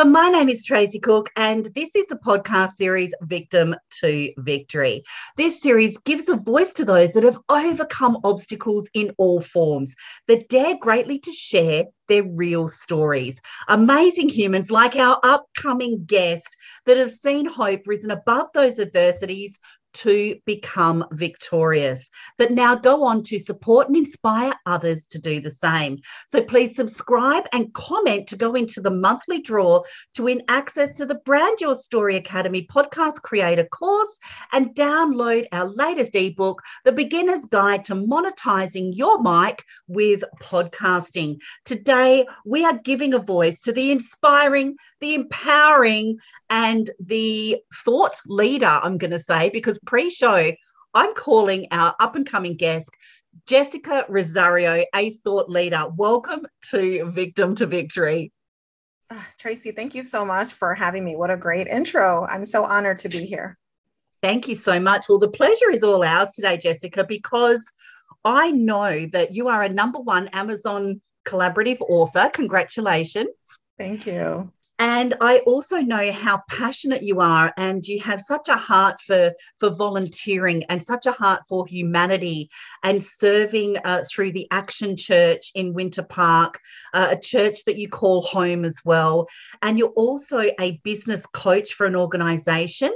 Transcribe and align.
Welcome. 0.00 0.12
My 0.12 0.30
name 0.30 0.48
is 0.48 0.64
Tracy 0.64 0.98
Cook, 0.98 1.28
and 1.36 1.66
this 1.74 1.94
is 1.94 2.06
the 2.06 2.16
podcast 2.16 2.76
series 2.76 3.12
Victim 3.20 3.76
to 4.00 4.32
Victory. 4.38 5.02
This 5.36 5.60
series 5.60 5.98
gives 6.06 6.26
a 6.30 6.36
voice 6.36 6.72
to 6.74 6.86
those 6.86 7.12
that 7.12 7.22
have 7.22 7.38
overcome 7.50 8.16
obstacles 8.24 8.88
in 8.94 9.12
all 9.18 9.42
forms, 9.42 9.94
that 10.26 10.48
dare 10.48 10.78
greatly 10.78 11.18
to 11.18 11.32
share 11.34 11.84
their 12.08 12.22
real 12.22 12.66
stories. 12.66 13.42
Amazing 13.68 14.30
humans 14.30 14.70
like 14.70 14.96
our 14.96 15.20
upcoming 15.22 16.02
guest 16.06 16.48
that 16.86 16.96
have 16.96 17.10
seen 17.10 17.44
hope 17.44 17.82
risen 17.84 18.10
above 18.10 18.46
those 18.54 18.78
adversities 18.78 19.58
to 19.92 20.36
become 20.46 21.04
victorious, 21.12 22.08
But 22.38 22.52
now 22.52 22.74
go 22.74 23.02
on 23.04 23.22
to 23.24 23.38
support 23.38 23.88
and 23.88 23.96
inspire 23.96 24.54
others 24.66 25.06
to 25.06 25.18
do 25.18 25.40
the 25.40 25.50
same. 25.50 25.98
So 26.28 26.42
please 26.42 26.76
subscribe 26.76 27.44
and 27.52 27.72
comment 27.74 28.28
to 28.28 28.36
go 28.36 28.54
into 28.54 28.80
the 28.80 28.90
monthly 28.90 29.40
draw 29.40 29.82
to 30.14 30.22
win 30.22 30.42
access 30.48 30.94
to 30.94 31.06
the 31.06 31.16
Brand 31.16 31.60
Your 31.60 31.74
Story 31.74 32.16
Academy 32.16 32.66
podcast 32.72 33.22
creator 33.22 33.64
course 33.64 34.18
and 34.52 34.74
download 34.74 35.46
our 35.52 35.66
latest 35.66 36.14
ebook, 36.14 36.62
The 36.84 36.92
Beginner's 36.92 37.46
Guide 37.46 37.84
to 37.86 37.94
Monetizing 37.94 38.92
Your 38.94 39.20
Mic 39.22 39.64
with 39.88 40.22
Podcasting. 40.40 41.38
Today, 41.64 42.26
we 42.44 42.64
are 42.64 42.78
giving 42.84 43.14
a 43.14 43.18
voice 43.18 43.60
to 43.60 43.72
the 43.72 43.90
inspiring, 43.90 44.76
the 45.00 45.14
empowering, 45.14 46.18
and 46.48 46.90
the 47.00 47.58
thought 47.84 48.16
leader, 48.26 48.66
I'm 48.66 48.98
going 48.98 49.10
to 49.10 49.20
say, 49.20 49.50
because 49.50 49.78
pre 49.84 50.10
show, 50.10 50.52
I'm 50.94 51.14
calling 51.14 51.68
our 51.70 51.94
up 52.00 52.16
and 52.16 52.26
coming 52.26 52.56
guest, 52.56 52.90
Jessica 53.46 54.04
Rosario, 54.08 54.84
a 54.94 55.10
thought 55.24 55.48
leader. 55.48 55.84
Welcome 55.96 56.46
to 56.70 57.10
Victim 57.10 57.54
to 57.56 57.66
Victory. 57.66 58.32
Uh, 59.10 59.20
Tracy, 59.38 59.72
thank 59.72 59.94
you 59.94 60.02
so 60.02 60.24
much 60.24 60.52
for 60.52 60.74
having 60.74 61.04
me. 61.04 61.16
What 61.16 61.30
a 61.30 61.36
great 61.36 61.66
intro. 61.66 62.26
I'm 62.26 62.44
so 62.44 62.64
honored 62.64 63.00
to 63.00 63.08
be 63.08 63.24
here. 63.24 63.58
Thank 64.22 64.48
you 64.48 64.54
so 64.54 64.78
much. 64.78 65.08
Well, 65.08 65.18
the 65.18 65.30
pleasure 65.30 65.70
is 65.70 65.82
all 65.82 66.04
ours 66.04 66.32
today, 66.32 66.56
Jessica, 66.58 67.04
because 67.04 67.64
I 68.24 68.50
know 68.50 69.06
that 69.12 69.34
you 69.34 69.48
are 69.48 69.62
a 69.62 69.68
number 69.68 69.98
one 69.98 70.28
Amazon 70.28 71.00
collaborative 71.24 71.80
author. 71.80 72.30
Congratulations. 72.32 73.58
Thank 73.78 74.06
you. 74.06 74.52
And 74.80 75.14
I 75.20 75.40
also 75.40 75.80
know 75.82 76.10
how 76.10 76.40
passionate 76.48 77.02
you 77.02 77.20
are, 77.20 77.52
and 77.58 77.86
you 77.86 78.00
have 78.00 78.18
such 78.18 78.48
a 78.48 78.56
heart 78.56 78.98
for, 79.02 79.34
for 79.58 79.68
volunteering 79.68 80.64
and 80.64 80.82
such 80.82 81.04
a 81.04 81.12
heart 81.12 81.42
for 81.46 81.66
humanity 81.66 82.48
and 82.82 83.04
serving 83.04 83.76
uh, 83.84 84.04
through 84.10 84.32
the 84.32 84.48
Action 84.50 84.96
Church 84.96 85.52
in 85.54 85.74
Winter 85.74 86.02
Park, 86.02 86.58
uh, 86.94 87.08
a 87.10 87.20
church 87.20 87.66
that 87.66 87.76
you 87.76 87.90
call 87.90 88.22
home 88.22 88.64
as 88.64 88.76
well. 88.82 89.28
And 89.60 89.78
you're 89.78 89.88
also 89.88 90.46
a 90.58 90.80
business 90.82 91.26
coach 91.26 91.74
for 91.74 91.84
an 91.84 91.94
organization. 91.94 92.92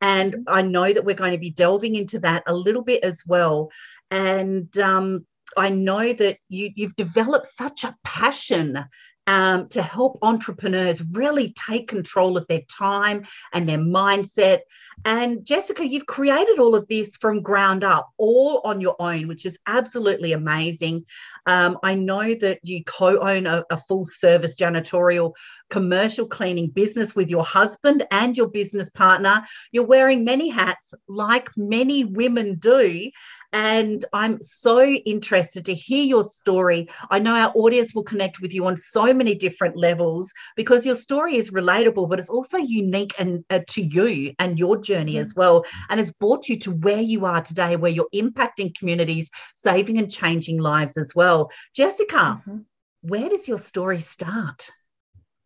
And 0.00 0.32
mm-hmm. 0.32 0.42
I 0.48 0.62
know 0.62 0.90
that 0.90 1.04
we're 1.04 1.14
going 1.14 1.32
to 1.32 1.38
be 1.38 1.50
delving 1.50 1.94
into 1.94 2.20
that 2.20 2.42
a 2.46 2.54
little 2.54 2.82
bit 2.82 3.04
as 3.04 3.22
well. 3.26 3.70
And 4.10 4.76
um, 4.78 5.26
I 5.58 5.68
know 5.68 6.10
that 6.10 6.38
you, 6.48 6.70
you've 6.74 6.96
developed 6.96 7.48
such 7.48 7.84
a 7.84 7.94
passion 8.02 8.86
um, 9.28 9.68
to 9.68 9.82
help 9.82 10.18
entrepreneurs 10.22 11.04
really 11.12 11.54
take 11.68 11.86
control 11.86 12.36
of 12.36 12.46
their 12.48 12.62
time 12.62 13.24
and 13.52 13.68
their 13.68 13.78
mindset. 13.78 14.60
And 15.04 15.44
Jessica, 15.44 15.86
you've 15.86 16.06
created 16.06 16.58
all 16.58 16.74
of 16.74 16.88
this 16.88 17.16
from 17.16 17.42
ground 17.42 17.84
up, 17.84 18.10
all 18.16 18.60
on 18.64 18.80
your 18.80 18.96
own, 18.98 19.28
which 19.28 19.46
is 19.46 19.58
absolutely 19.66 20.32
amazing. 20.32 21.04
Um, 21.46 21.78
I 21.82 21.94
know 21.94 22.34
that 22.34 22.60
you 22.62 22.82
co 22.84 23.18
own 23.18 23.46
a, 23.46 23.64
a 23.70 23.76
full 23.76 24.06
service 24.06 24.56
janitorial 24.56 25.34
commercial 25.70 26.26
cleaning 26.26 26.70
business 26.70 27.14
with 27.14 27.28
your 27.28 27.44
husband 27.44 28.06
and 28.10 28.36
your 28.36 28.48
business 28.48 28.88
partner. 28.90 29.44
You're 29.72 29.84
wearing 29.84 30.24
many 30.24 30.48
hats, 30.48 30.94
like 31.06 31.50
many 31.56 32.04
women 32.04 32.56
do. 32.58 33.10
And 33.52 34.04
I'm 34.12 34.42
so 34.42 34.82
interested 34.82 35.64
to 35.66 35.74
hear 35.74 36.04
your 36.04 36.24
story. 36.24 36.88
I 37.10 37.18
know 37.18 37.34
our 37.34 37.52
audience 37.54 37.94
will 37.94 38.02
connect 38.02 38.40
with 38.40 38.52
you 38.52 38.66
on 38.66 38.76
so 38.76 39.14
many 39.14 39.34
different 39.34 39.76
levels 39.76 40.30
because 40.54 40.84
your 40.84 40.94
story 40.94 41.36
is 41.36 41.50
relatable, 41.50 42.10
but 42.10 42.18
it's 42.18 42.28
also 42.28 42.58
unique 42.58 43.14
and 43.18 43.44
uh, 43.48 43.60
to 43.68 43.82
you 43.82 44.34
and 44.38 44.58
your 44.58 44.76
journey 44.76 45.14
mm-hmm. 45.14 45.24
as 45.24 45.34
well. 45.34 45.64
And 45.88 45.98
it's 45.98 46.12
brought 46.12 46.48
you 46.48 46.58
to 46.60 46.72
where 46.72 47.00
you 47.00 47.24
are 47.24 47.40
today, 47.40 47.76
where 47.76 47.90
you're 47.90 48.08
impacting 48.14 48.76
communities, 48.76 49.30
saving 49.54 49.98
and 49.98 50.10
changing 50.10 50.58
lives 50.58 50.98
as 50.98 51.14
well. 51.14 51.50
Jessica, 51.74 52.42
mm-hmm. 52.42 52.58
where 53.00 53.30
does 53.30 53.48
your 53.48 53.58
story 53.58 54.00
start? 54.00 54.70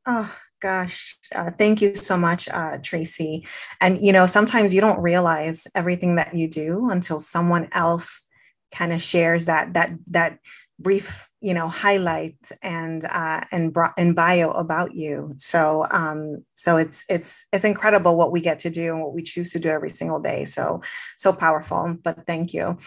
Oh, 0.07 0.35
gosh, 0.62 1.17
uh, 1.34 1.50
thank 1.59 1.83
you 1.83 1.95
so 1.97 2.17
much, 2.17 2.49
uh, 2.49 2.78
Tracy. 2.83 3.47
And, 3.81 3.99
you 4.00 4.12
know, 4.12 4.27
sometimes 4.27 4.73
you 4.73 4.81
don't 4.81 5.03
realize 5.03 5.67
everything 5.75 6.15
that 6.17 6.34
you 6.34 6.49
do 6.49 6.89
until 6.89 7.19
someone 7.19 7.69
else 7.73 8.25
kind 8.73 8.93
of 8.93 9.03
shares 9.03 9.47
that, 9.47 9.75
that, 9.75 9.91
that 10.06 10.39
brief 10.82 11.28
you 11.41 11.54
know 11.54 11.69
highlight 11.69 12.37
and 12.62 13.04
uh, 13.04 13.44
and 13.50 13.76
and 13.97 14.15
bio 14.15 14.50
about 14.50 14.94
you. 14.94 15.34
So 15.38 15.87
um 15.91 16.44
so 16.54 16.76
it's 16.76 17.04
it's 17.09 17.44
it's 17.53 17.65
incredible 17.65 18.16
what 18.16 18.32
we 18.32 18.41
get 18.41 18.60
to 18.60 18.70
do 18.70 18.94
and 18.94 19.03
what 19.03 19.15
we 19.15 19.22
choose 19.22 19.50
to 19.53 19.59
do 19.59 19.69
every 19.69 19.91
single 19.91 20.20
day. 20.20 20.44
So 20.44 20.82
so 21.16 21.32
powerful 21.32 21.97
but 22.03 22.26
thank 22.26 22.54
you. 22.54 22.78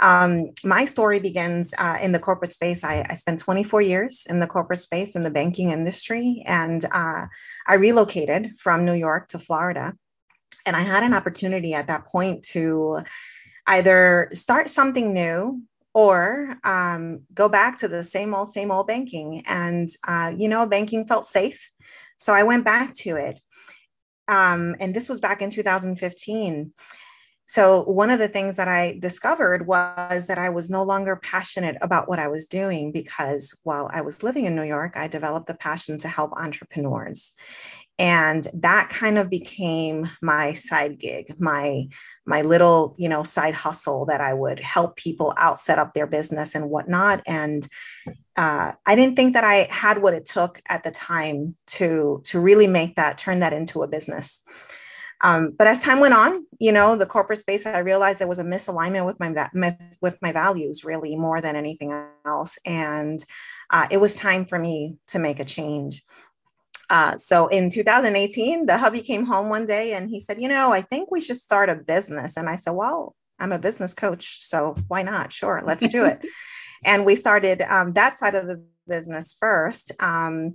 Um 0.00 0.50
my 0.62 0.84
story 0.84 1.20
begins 1.20 1.72
uh, 1.78 1.98
in 2.02 2.12
the 2.12 2.18
corporate 2.18 2.52
space. 2.52 2.84
I, 2.84 3.06
I 3.08 3.14
spent 3.14 3.40
24 3.40 3.80
years 3.82 4.26
in 4.28 4.40
the 4.40 4.46
corporate 4.46 4.80
space 4.80 5.16
in 5.16 5.22
the 5.22 5.30
banking 5.30 5.70
industry 5.70 6.42
and 6.46 6.84
uh, 6.92 7.26
i 7.66 7.74
relocated 7.74 8.58
from 8.58 8.84
new 8.84 8.94
york 8.94 9.28
to 9.28 9.38
florida 9.38 9.94
and 10.64 10.76
i 10.76 10.80
had 10.80 11.02
an 11.02 11.14
opportunity 11.14 11.74
at 11.74 11.86
that 11.86 12.06
point 12.06 12.42
to 12.42 13.02
either 13.66 14.28
start 14.32 14.70
something 14.70 15.12
new 15.12 15.62
or 15.96 16.58
um, 16.62 17.22
go 17.32 17.48
back 17.48 17.78
to 17.78 17.88
the 17.88 18.04
same 18.04 18.34
old, 18.34 18.52
same 18.52 18.70
old 18.70 18.86
banking. 18.86 19.42
And, 19.46 19.88
uh, 20.06 20.30
you 20.36 20.46
know, 20.46 20.66
banking 20.66 21.06
felt 21.06 21.26
safe. 21.26 21.70
So 22.18 22.34
I 22.34 22.42
went 22.42 22.66
back 22.66 22.92
to 22.96 23.16
it. 23.16 23.40
Um, 24.28 24.76
and 24.78 24.94
this 24.94 25.08
was 25.08 25.20
back 25.20 25.40
in 25.40 25.48
2015. 25.48 26.74
So, 27.48 27.84
one 27.84 28.10
of 28.10 28.18
the 28.18 28.28
things 28.28 28.56
that 28.56 28.68
I 28.68 28.98
discovered 29.00 29.66
was 29.66 30.26
that 30.26 30.36
I 30.36 30.50
was 30.50 30.68
no 30.68 30.82
longer 30.82 31.16
passionate 31.16 31.76
about 31.80 32.08
what 32.08 32.18
I 32.18 32.28
was 32.28 32.44
doing 32.44 32.92
because 32.92 33.58
while 33.62 33.88
I 33.90 34.02
was 34.02 34.22
living 34.22 34.44
in 34.44 34.56
New 34.56 34.64
York, 34.64 34.96
I 34.96 35.06
developed 35.08 35.48
a 35.48 35.54
passion 35.54 35.96
to 35.98 36.08
help 36.08 36.32
entrepreneurs 36.32 37.34
and 37.98 38.46
that 38.52 38.90
kind 38.90 39.16
of 39.16 39.30
became 39.30 40.10
my 40.20 40.52
side 40.52 40.98
gig 40.98 41.34
my 41.38 41.86
my 42.26 42.42
little 42.42 42.94
you 42.98 43.08
know 43.08 43.22
side 43.22 43.54
hustle 43.54 44.04
that 44.06 44.20
i 44.20 44.34
would 44.34 44.60
help 44.60 44.96
people 44.96 45.32
out 45.36 45.58
set 45.58 45.78
up 45.78 45.94
their 45.94 46.06
business 46.06 46.54
and 46.54 46.68
whatnot. 46.68 47.22
And 47.26 47.66
uh, 48.36 48.72
i 48.84 48.94
didn't 48.94 49.16
think 49.16 49.32
that 49.32 49.44
i 49.44 49.66
had 49.70 50.02
what 50.02 50.14
it 50.14 50.26
took 50.26 50.60
at 50.68 50.84
the 50.84 50.90
time 50.90 51.56
to 51.66 52.20
to 52.24 52.40
really 52.40 52.66
make 52.66 52.96
that 52.96 53.18
turn 53.18 53.40
that 53.40 53.52
into 53.52 53.82
a 53.82 53.88
business. 53.88 54.42
Um, 55.22 55.54
but 55.56 55.66
as 55.66 55.80
time 55.80 56.00
went 56.00 56.12
on 56.12 56.46
you 56.58 56.72
know 56.72 56.96
the 56.96 57.06
corporate 57.06 57.40
space 57.40 57.64
i 57.64 57.78
realized 57.78 58.20
there 58.20 58.28
was 58.28 58.38
a 58.38 58.44
misalignment 58.44 59.06
with 59.06 59.18
my 59.18 59.78
with 60.02 60.18
my 60.20 60.32
values 60.32 60.84
really 60.84 61.16
more 61.16 61.40
than 61.40 61.56
anything 61.56 61.92
else. 62.26 62.58
And 62.66 63.24
uh, 63.70 63.88
it 63.90 64.00
was 64.00 64.14
time 64.14 64.44
for 64.44 64.58
me 64.58 64.96
to 65.08 65.18
make 65.18 65.40
a 65.40 65.44
change 65.44 66.04
uh, 66.90 67.16
so 67.18 67.48
in 67.48 67.70
2018, 67.70 68.66
the 68.66 68.78
hubby 68.78 69.00
came 69.00 69.24
home 69.24 69.48
one 69.48 69.66
day 69.66 69.94
and 69.94 70.08
he 70.08 70.20
said, 70.20 70.40
You 70.40 70.48
know, 70.48 70.72
I 70.72 70.82
think 70.82 71.10
we 71.10 71.20
should 71.20 71.38
start 71.38 71.68
a 71.68 71.74
business. 71.74 72.36
And 72.36 72.48
I 72.48 72.56
said, 72.56 72.72
Well, 72.72 73.14
I'm 73.38 73.52
a 73.52 73.58
business 73.58 73.94
coach. 73.94 74.44
So 74.46 74.76
why 74.88 75.02
not? 75.02 75.32
Sure, 75.32 75.62
let's 75.64 75.86
do 75.90 76.04
it. 76.04 76.20
and 76.84 77.04
we 77.04 77.16
started 77.16 77.62
um, 77.62 77.92
that 77.94 78.18
side 78.18 78.34
of 78.34 78.46
the 78.46 78.64
business 78.86 79.36
first. 79.38 79.92
Um, 80.00 80.54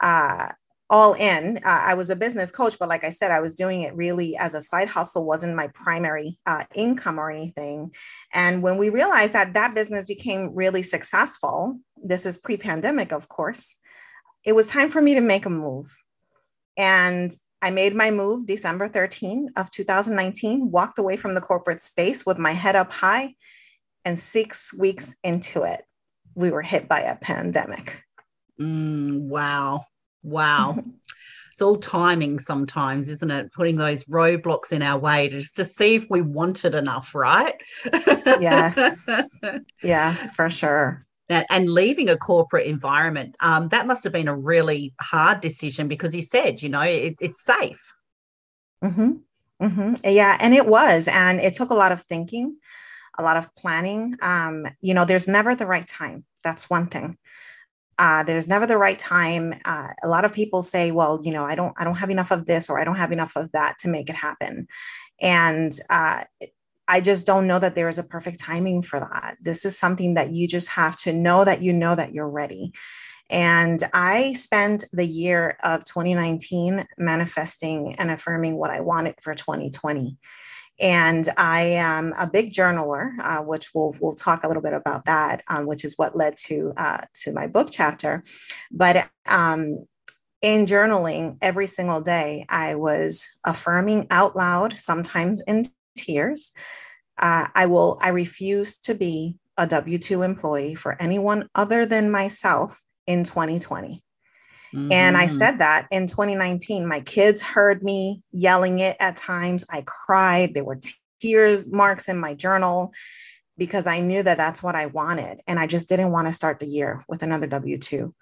uh, 0.00 0.48
all 0.88 1.14
in. 1.14 1.58
Uh, 1.58 1.60
I 1.82 1.94
was 1.94 2.10
a 2.10 2.16
business 2.16 2.50
coach, 2.50 2.78
but 2.78 2.88
like 2.88 3.02
I 3.02 3.10
said, 3.10 3.30
I 3.30 3.40
was 3.40 3.54
doing 3.54 3.82
it 3.82 3.96
really 3.96 4.36
as 4.36 4.54
a 4.54 4.62
side 4.62 4.88
hustle, 4.88 5.24
wasn't 5.24 5.56
my 5.56 5.68
primary 5.68 6.38
uh, 6.46 6.64
income 6.74 7.18
or 7.18 7.30
anything. 7.30 7.92
And 8.32 8.62
when 8.62 8.78
we 8.78 8.90
realized 8.90 9.32
that 9.32 9.54
that 9.54 9.74
business 9.74 10.04
became 10.06 10.54
really 10.54 10.82
successful, 10.82 11.80
this 12.02 12.24
is 12.24 12.36
pre 12.36 12.56
pandemic, 12.56 13.12
of 13.12 13.28
course, 13.28 13.74
it 14.46 14.54
was 14.54 14.68
time 14.68 14.90
for 14.90 15.02
me 15.02 15.14
to 15.14 15.20
make 15.20 15.44
a 15.44 15.50
move. 15.50 15.94
And 16.76 17.36
I 17.60 17.70
made 17.70 17.94
my 17.94 18.12
move 18.12 18.46
December 18.46 18.88
13 18.88 19.50
of 19.56 19.70
2019, 19.72 20.70
walked 20.70 20.98
away 20.98 21.16
from 21.16 21.34
the 21.34 21.40
corporate 21.40 21.80
space 21.82 22.24
with 22.24 22.38
my 22.38 22.52
head 22.52 22.76
up 22.76 22.92
high. 22.92 23.34
And 24.04 24.16
six 24.16 24.72
weeks 24.72 25.12
into 25.24 25.64
it, 25.64 25.82
we 26.36 26.50
were 26.50 26.62
hit 26.62 26.86
by 26.86 27.00
a 27.00 27.16
pandemic. 27.16 28.04
Mm, 28.60 29.22
wow. 29.22 29.84
Wow. 30.22 30.78
it's 31.52 31.62
all 31.62 31.76
timing 31.76 32.38
sometimes, 32.38 33.08
isn't 33.08 33.30
it? 33.30 33.52
Putting 33.52 33.76
those 33.76 34.04
roadblocks 34.04 34.70
in 34.70 34.82
our 34.82 34.98
way 34.98 35.28
to 35.28 35.40
just 35.40 35.56
to 35.56 35.64
see 35.64 35.94
if 35.94 36.04
we 36.08 36.20
want 36.20 36.64
it 36.64 36.74
enough, 36.74 37.14
right? 37.14 37.54
yes. 38.14 39.08
yes, 39.82 40.30
for 40.32 40.50
sure. 40.50 41.05
And 41.28 41.68
leaving 41.68 42.08
a 42.08 42.16
corporate 42.16 42.66
environment, 42.66 43.36
um, 43.40 43.68
that 43.68 43.86
must 43.86 44.04
have 44.04 44.12
been 44.12 44.28
a 44.28 44.36
really 44.36 44.94
hard 45.00 45.40
decision 45.40 45.88
because 45.88 46.12
he 46.12 46.22
said, 46.22 46.62
you 46.62 46.68
know, 46.68 46.82
it, 46.82 47.16
it's 47.20 47.44
safe. 47.44 47.92
Mm-hmm. 48.82 49.12
Mm-hmm. 49.62 49.94
Yeah, 50.04 50.36
and 50.40 50.54
it 50.54 50.66
was, 50.66 51.08
and 51.08 51.40
it 51.40 51.54
took 51.54 51.70
a 51.70 51.74
lot 51.74 51.92
of 51.92 52.02
thinking, 52.02 52.56
a 53.18 53.22
lot 53.22 53.36
of 53.36 53.54
planning. 53.56 54.16
Um, 54.20 54.66
you 54.80 54.92
know, 54.94 55.04
there's 55.04 55.26
never 55.26 55.54
the 55.54 55.66
right 55.66 55.88
time. 55.88 56.24
That's 56.44 56.68
one 56.68 56.88
thing. 56.88 57.16
Uh, 57.98 58.22
there's 58.24 58.46
never 58.46 58.66
the 58.66 58.76
right 58.76 58.98
time. 58.98 59.54
Uh, 59.64 59.88
a 60.02 60.08
lot 60.08 60.26
of 60.26 60.34
people 60.34 60.62
say, 60.62 60.92
"Well, 60.92 61.20
you 61.22 61.32
know, 61.32 61.44
I 61.44 61.54
don't, 61.54 61.72
I 61.78 61.84
don't 61.84 61.94
have 61.96 62.10
enough 62.10 62.30
of 62.30 62.44
this, 62.44 62.68
or 62.68 62.78
I 62.78 62.84
don't 62.84 62.96
have 62.96 63.12
enough 63.12 63.32
of 63.36 63.50
that 63.52 63.78
to 63.80 63.88
make 63.88 64.10
it 64.10 64.16
happen," 64.16 64.68
and 65.20 65.72
uh, 65.88 66.24
I 66.88 67.00
just 67.00 67.26
don't 67.26 67.46
know 67.46 67.58
that 67.58 67.74
there 67.74 67.88
is 67.88 67.98
a 67.98 68.04
perfect 68.04 68.40
timing 68.40 68.82
for 68.82 69.00
that. 69.00 69.36
This 69.40 69.64
is 69.64 69.78
something 69.78 70.14
that 70.14 70.32
you 70.32 70.46
just 70.46 70.68
have 70.68 70.96
to 70.98 71.12
know 71.12 71.44
that 71.44 71.62
you 71.62 71.72
know 71.72 71.94
that 71.94 72.14
you're 72.14 72.28
ready. 72.28 72.72
And 73.28 73.82
I 73.92 74.34
spent 74.34 74.84
the 74.92 75.06
year 75.06 75.58
of 75.62 75.84
2019 75.84 76.86
manifesting 76.96 77.96
and 77.96 78.10
affirming 78.10 78.56
what 78.56 78.70
I 78.70 78.80
wanted 78.80 79.16
for 79.20 79.34
2020. 79.34 80.16
And 80.78 81.28
I 81.36 81.62
am 81.62 82.14
a 82.18 82.26
big 82.26 82.52
journaler, 82.52 83.12
uh, 83.20 83.42
which 83.42 83.70
we'll 83.74 83.96
we'll 83.98 84.12
talk 84.12 84.44
a 84.44 84.46
little 84.46 84.62
bit 84.62 84.74
about 84.74 85.06
that, 85.06 85.42
um, 85.48 85.66
which 85.66 85.84
is 85.84 85.96
what 85.96 86.16
led 86.16 86.36
to 86.44 86.72
uh, 86.76 87.00
to 87.22 87.32
my 87.32 87.46
book 87.46 87.68
chapter. 87.72 88.22
But 88.70 89.08
um, 89.24 89.86
in 90.42 90.66
journaling 90.66 91.38
every 91.40 91.66
single 91.66 92.02
day, 92.02 92.44
I 92.50 92.74
was 92.74 93.26
affirming 93.44 94.06
out 94.10 94.36
loud, 94.36 94.76
sometimes 94.76 95.40
in 95.46 95.64
tears. 95.96 96.52
Uh, 97.18 97.48
I 97.54 97.66
will. 97.66 97.98
I 98.00 98.10
refuse 98.10 98.78
to 98.80 98.94
be 98.94 99.36
a 99.56 99.66
W 99.66 99.98
two 99.98 100.22
employee 100.22 100.74
for 100.74 101.00
anyone 101.00 101.48
other 101.54 101.86
than 101.86 102.10
myself 102.10 102.80
in 103.06 103.24
2020. 103.24 104.02
Mm-hmm. 104.74 104.92
And 104.92 105.16
I 105.16 105.26
mm-hmm. 105.26 105.38
said 105.38 105.58
that 105.58 105.86
in 105.90 106.06
2019. 106.06 106.86
My 106.86 107.00
kids 107.00 107.40
heard 107.40 107.82
me 107.82 108.22
yelling 108.32 108.80
it 108.80 108.96
at 109.00 109.16
times. 109.16 109.64
I 109.70 109.82
cried. 109.86 110.54
There 110.54 110.64
were 110.64 110.80
tears 111.20 111.66
marks 111.66 112.08
in 112.08 112.18
my 112.18 112.34
journal 112.34 112.92
because 113.56 113.86
I 113.86 114.00
knew 114.00 114.22
that 114.22 114.36
that's 114.36 114.62
what 114.62 114.74
I 114.74 114.86
wanted. 114.86 115.40
And 115.46 115.58
I 115.58 115.66
just 115.66 115.88
didn't 115.88 116.12
want 116.12 116.26
to 116.26 116.32
start 116.32 116.58
the 116.58 116.66
year 116.66 117.04
with 117.08 117.22
another 117.22 117.46
W 117.46 117.78
2. 117.78 118.14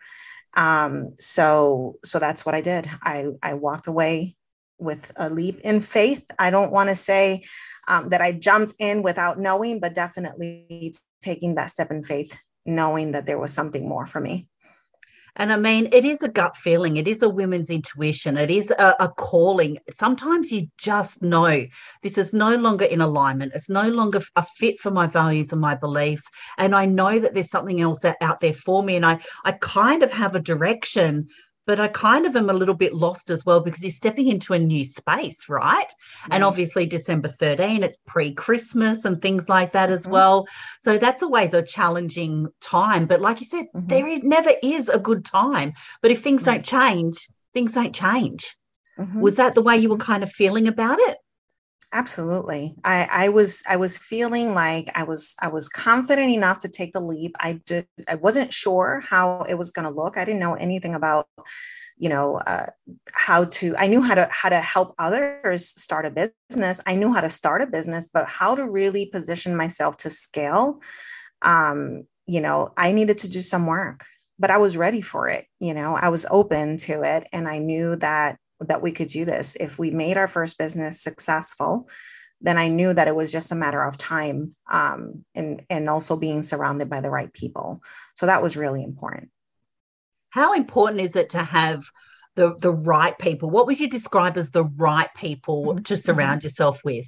Um, 0.56 1.14
so, 1.18 1.96
so 2.04 2.20
that's 2.20 2.46
what 2.46 2.54
I 2.54 2.60
did. 2.60 2.88
I, 3.02 3.26
I 3.42 3.54
walked 3.54 3.88
away 3.88 4.36
with 4.78 5.12
a 5.16 5.30
leap 5.30 5.60
in 5.60 5.80
faith. 5.80 6.24
I 6.38 6.50
don't 6.50 6.72
want 6.72 6.90
to 6.90 6.94
say 6.94 7.44
um, 7.88 8.08
that 8.10 8.20
I 8.20 8.32
jumped 8.32 8.74
in 8.78 9.02
without 9.02 9.38
knowing, 9.38 9.80
but 9.80 9.94
definitely 9.94 10.94
taking 11.22 11.54
that 11.54 11.70
step 11.70 11.90
in 11.90 12.04
faith, 12.04 12.36
knowing 12.66 13.12
that 13.12 13.26
there 13.26 13.38
was 13.38 13.52
something 13.52 13.88
more 13.88 14.06
for 14.06 14.20
me. 14.20 14.46
And 15.36 15.52
I 15.52 15.56
mean, 15.56 15.88
it 15.90 16.04
is 16.04 16.22
a 16.22 16.28
gut 16.28 16.56
feeling. 16.56 16.96
It 16.96 17.08
is 17.08 17.22
a 17.22 17.28
women's 17.28 17.68
intuition. 17.68 18.36
It 18.36 18.50
is 18.50 18.70
a, 18.70 18.94
a, 19.00 19.08
calling. 19.08 19.78
Sometimes 19.92 20.52
you 20.52 20.68
just 20.78 21.22
know 21.22 21.66
this 22.02 22.18
is 22.18 22.32
no 22.32 22.54
longer 22.54 22.84
in 22.84 23.00
alignment. 23.00 23.52
It's 23.54 23.68
no 23.68 23.88
longer 23.88 24.20
a 24.36 24.44
fit 24.44 24.78
for 24.78 24.92
my 24.92 25.08
values 25.08 25.50
and 25.50 25.60
my 25.60 25.74
beliefs. 25.74 26.24
And 26.56 26.74
I 26.74 26.86
know 26.86 27.18
that 27.18 27.34
there's 27.34 27.50
something 27.50 27.80
else 27.80 28.04
out 28.20 28.38
there 28.38 28.52
for 28.52 28.84
me. 28.84 28.94
And 28.94 29.04
I, 29.04 29.18
I 29.44 29.52
kind 29.52 30.04
of 30.04 30.12
have 30.12 30.36
a 30.36 30.40
direction, 30.40 31.28
but 31.66 31.80
I 31.80 31.88
kind 31.88 32.26
of 32.26 32.36
am 32.36 32.50
a 32.50 32.54
little 32.54 32.74
bit 32.74 32.94
lost 32.94 33.30
as 33.30 33.44
well 33.44 33.60
because 33.60 33.82
you're 33.82 33.90
stepping 33.90 34.28
into 34.28 34.52
a 34.52 34.58
new 34.58 34.84
space, 34.84 35.48
right? 35.48 35.86
Mm-hmm. 35.86 36.32
And 36.32 36.44
obviously, 36.44 36.86
December 36.86 37.28
13, 37.28 37.82
it's 37.82 37.96
pre 38.06 38.32
Christmas 38.32 39.04
and 39.04 39.20
things 39.20 39.48
like 39.48 39.72
that 39.72 39.90
as 39.90 40.02
mm-hmm. 40.02 40.12
well. 40.12 40.46
So 40.82 40.98
that's 40.98 41.22
always 41.22 41.54
a 41.54 41.62
challenging 41.62 42.48
time. 42.60 43.06
But 43.06 43.20
like 43.20 43.40
you 43.40 43.46
said, 43.46 43.66
mm-hmm. 43.74 43.86
there 43.86 44.06
is 44.06 44.22
never 44.22 44.50
is 44.62 44.88
a 44.88 44.98
good 44.98 45.24
time. 45.24 45.72
But 46.02 46.10
if 46.10 46.22
things 46.22 46.44
don't 46.44 46.64
change, 46.64 47.28
things 47.52 47.72
don't 47.72 47.94
change. 47.94 48.56
Mm-hmm. 48.98 49.20
Was 49.20 49.36
that 49.36 49.54
the 49.54 49.62
way 49.62 49.76
you 49.76 49.88
were 49.88 49.96
kind 49.96 50.22
of 50.22 50.30
feeling 50.30 50.68
about 50.68 50.98
it? 51.00 51.18
Absolutely. 51.94 52.74
I 52.84 53.08
i 53.10 53.28
was 53.28 53.62
i 53.66 53.76
was 53.76 53.96
feeling 53.96 54.52
like 54.52 54.90
i 54.94 55.04
was 55.04 55.34
i 55.40 55.48
was 55.48 55.68
confident 55.68 56.30
enough 56.30 56.58
to 56.60 56.68
take 56.68 56.92
the 56.92 57.00
leap. 57.00 57.34
I 57.38 57.54
did 57.64 57.86
i 58.08 58.16
wasn't 58.16 58.52
sure 58.52 59.02
how 59.06 59.42
it 59.48 59.54
was 59.54 59.70
going 59.70 59.86
to 59.86 59.90
look. 59.94 60.18
I 60.18 60.24
didn't 60.24 60.40
know 60.40 60.54
anything 60.54 60.94
about 60.94 61.28
you 61.96 62.08
know 62.08 62.36
uh, 62.38 62.66
how 63.12 63.44
to 63.44 63.76
i 63.78 63.86
knew 63.86 64.02
how 64.02 64.16
to 64.16 64.26
how 64.30 64.48
to 64.48 64.60
help 64.60 64.94
others 64.98 65.68
start 65.80 66.04
a 66.04 66.30
business. 66.50 66.80
I 66.84 66.96
knew 66.96 67.12
how 67.12 67.20
to 67.20 67.30
start 67.30 67.62
a 67.62 67.66
business 67.66 68.08
but 68.12 68.26
how 68.26 68.56
to 68.56 68.68
really 68.68 69.06
position 69.06 69.56
myself 69.56 69.96
to 69.98 70.10
scale 70.10 70.80
um 71.42 72.04
you 72.26 72.40
know 72.40 72.72
i 72.76 72.90
needed 72.90 73.18
to 73.18 73.28
do 73.28 73.40
some 73.40 73.66
work 73.66 74.04
but 74.38 74.50
i 74.50 74.58
was 74.58 74.76
ready 74.76 75.00
for 75.00 75.28
it 75.28 75.46
you 75.60 75.74
know? 75.74 75.94
I 75.94 76.08
was 76.08 76.26
open 76.30 76.78
to 76.78 77.02
it 77.02 77.28
and 77.32 77.46
i 77.46 77.58
knew 77.58 77.96
that 77.96 78.38
that 78.60 78.82
we 78.82 78.92
could 78.92 79.08
do 79.08 79.24
this. 79.24 79.56
If 79.58 79.78
we 79.78 79.90
made 79.90 80.16
our 80.16 80.28
first 80.28 80.58
business 80.58 81.00
successful, 81.00 81.88
then 82.40 82.58
I 82.58 82.68
knew 82.68 82.92
that 82.92 83.08
it 83.08 83.16
was 83.16 83.32
just 83.32 83.52
a 83.52 83.56
matter 83.56 83.82
of 83.82 83.96
time 83.96 84.54
um, 84.70 85.24
and, 85.34 85.62
and 85.70 85.88
also 85.88 86.16
being 86.16 86.42
surrounded 86.42 86.90
by 86.90 87.00
the 87.00 87.10
right 87.10 87.32
people. 87.32 87.82
So 88.14 88.26
that 88.26 88.42
was 88.42 88.56
really 88.56 88.82
important. 88.82 89.30
How 90.30 90.52
important 90.52 91.00
is 91.00 91.16
it 91.16 91.30
to 91.30 91.42
have 91.42 91.84
the, 92.36 92.56
the 92.56 92.72
right 92.72 93.16
people? 93.18 93.48
What 93.50 93.66
would 93.66 93.80
you 93.80 93.88
describe 93.88 94.36
as 94.36 94.50
the 94.50 94.64
right 94.64 95.08
people 95.16 95.64
mm-hmm. 95.64 95.82
to 95.82 95.96
surround 95.96 96.44
yourself 96.44 96.82
with? 96.84 97.06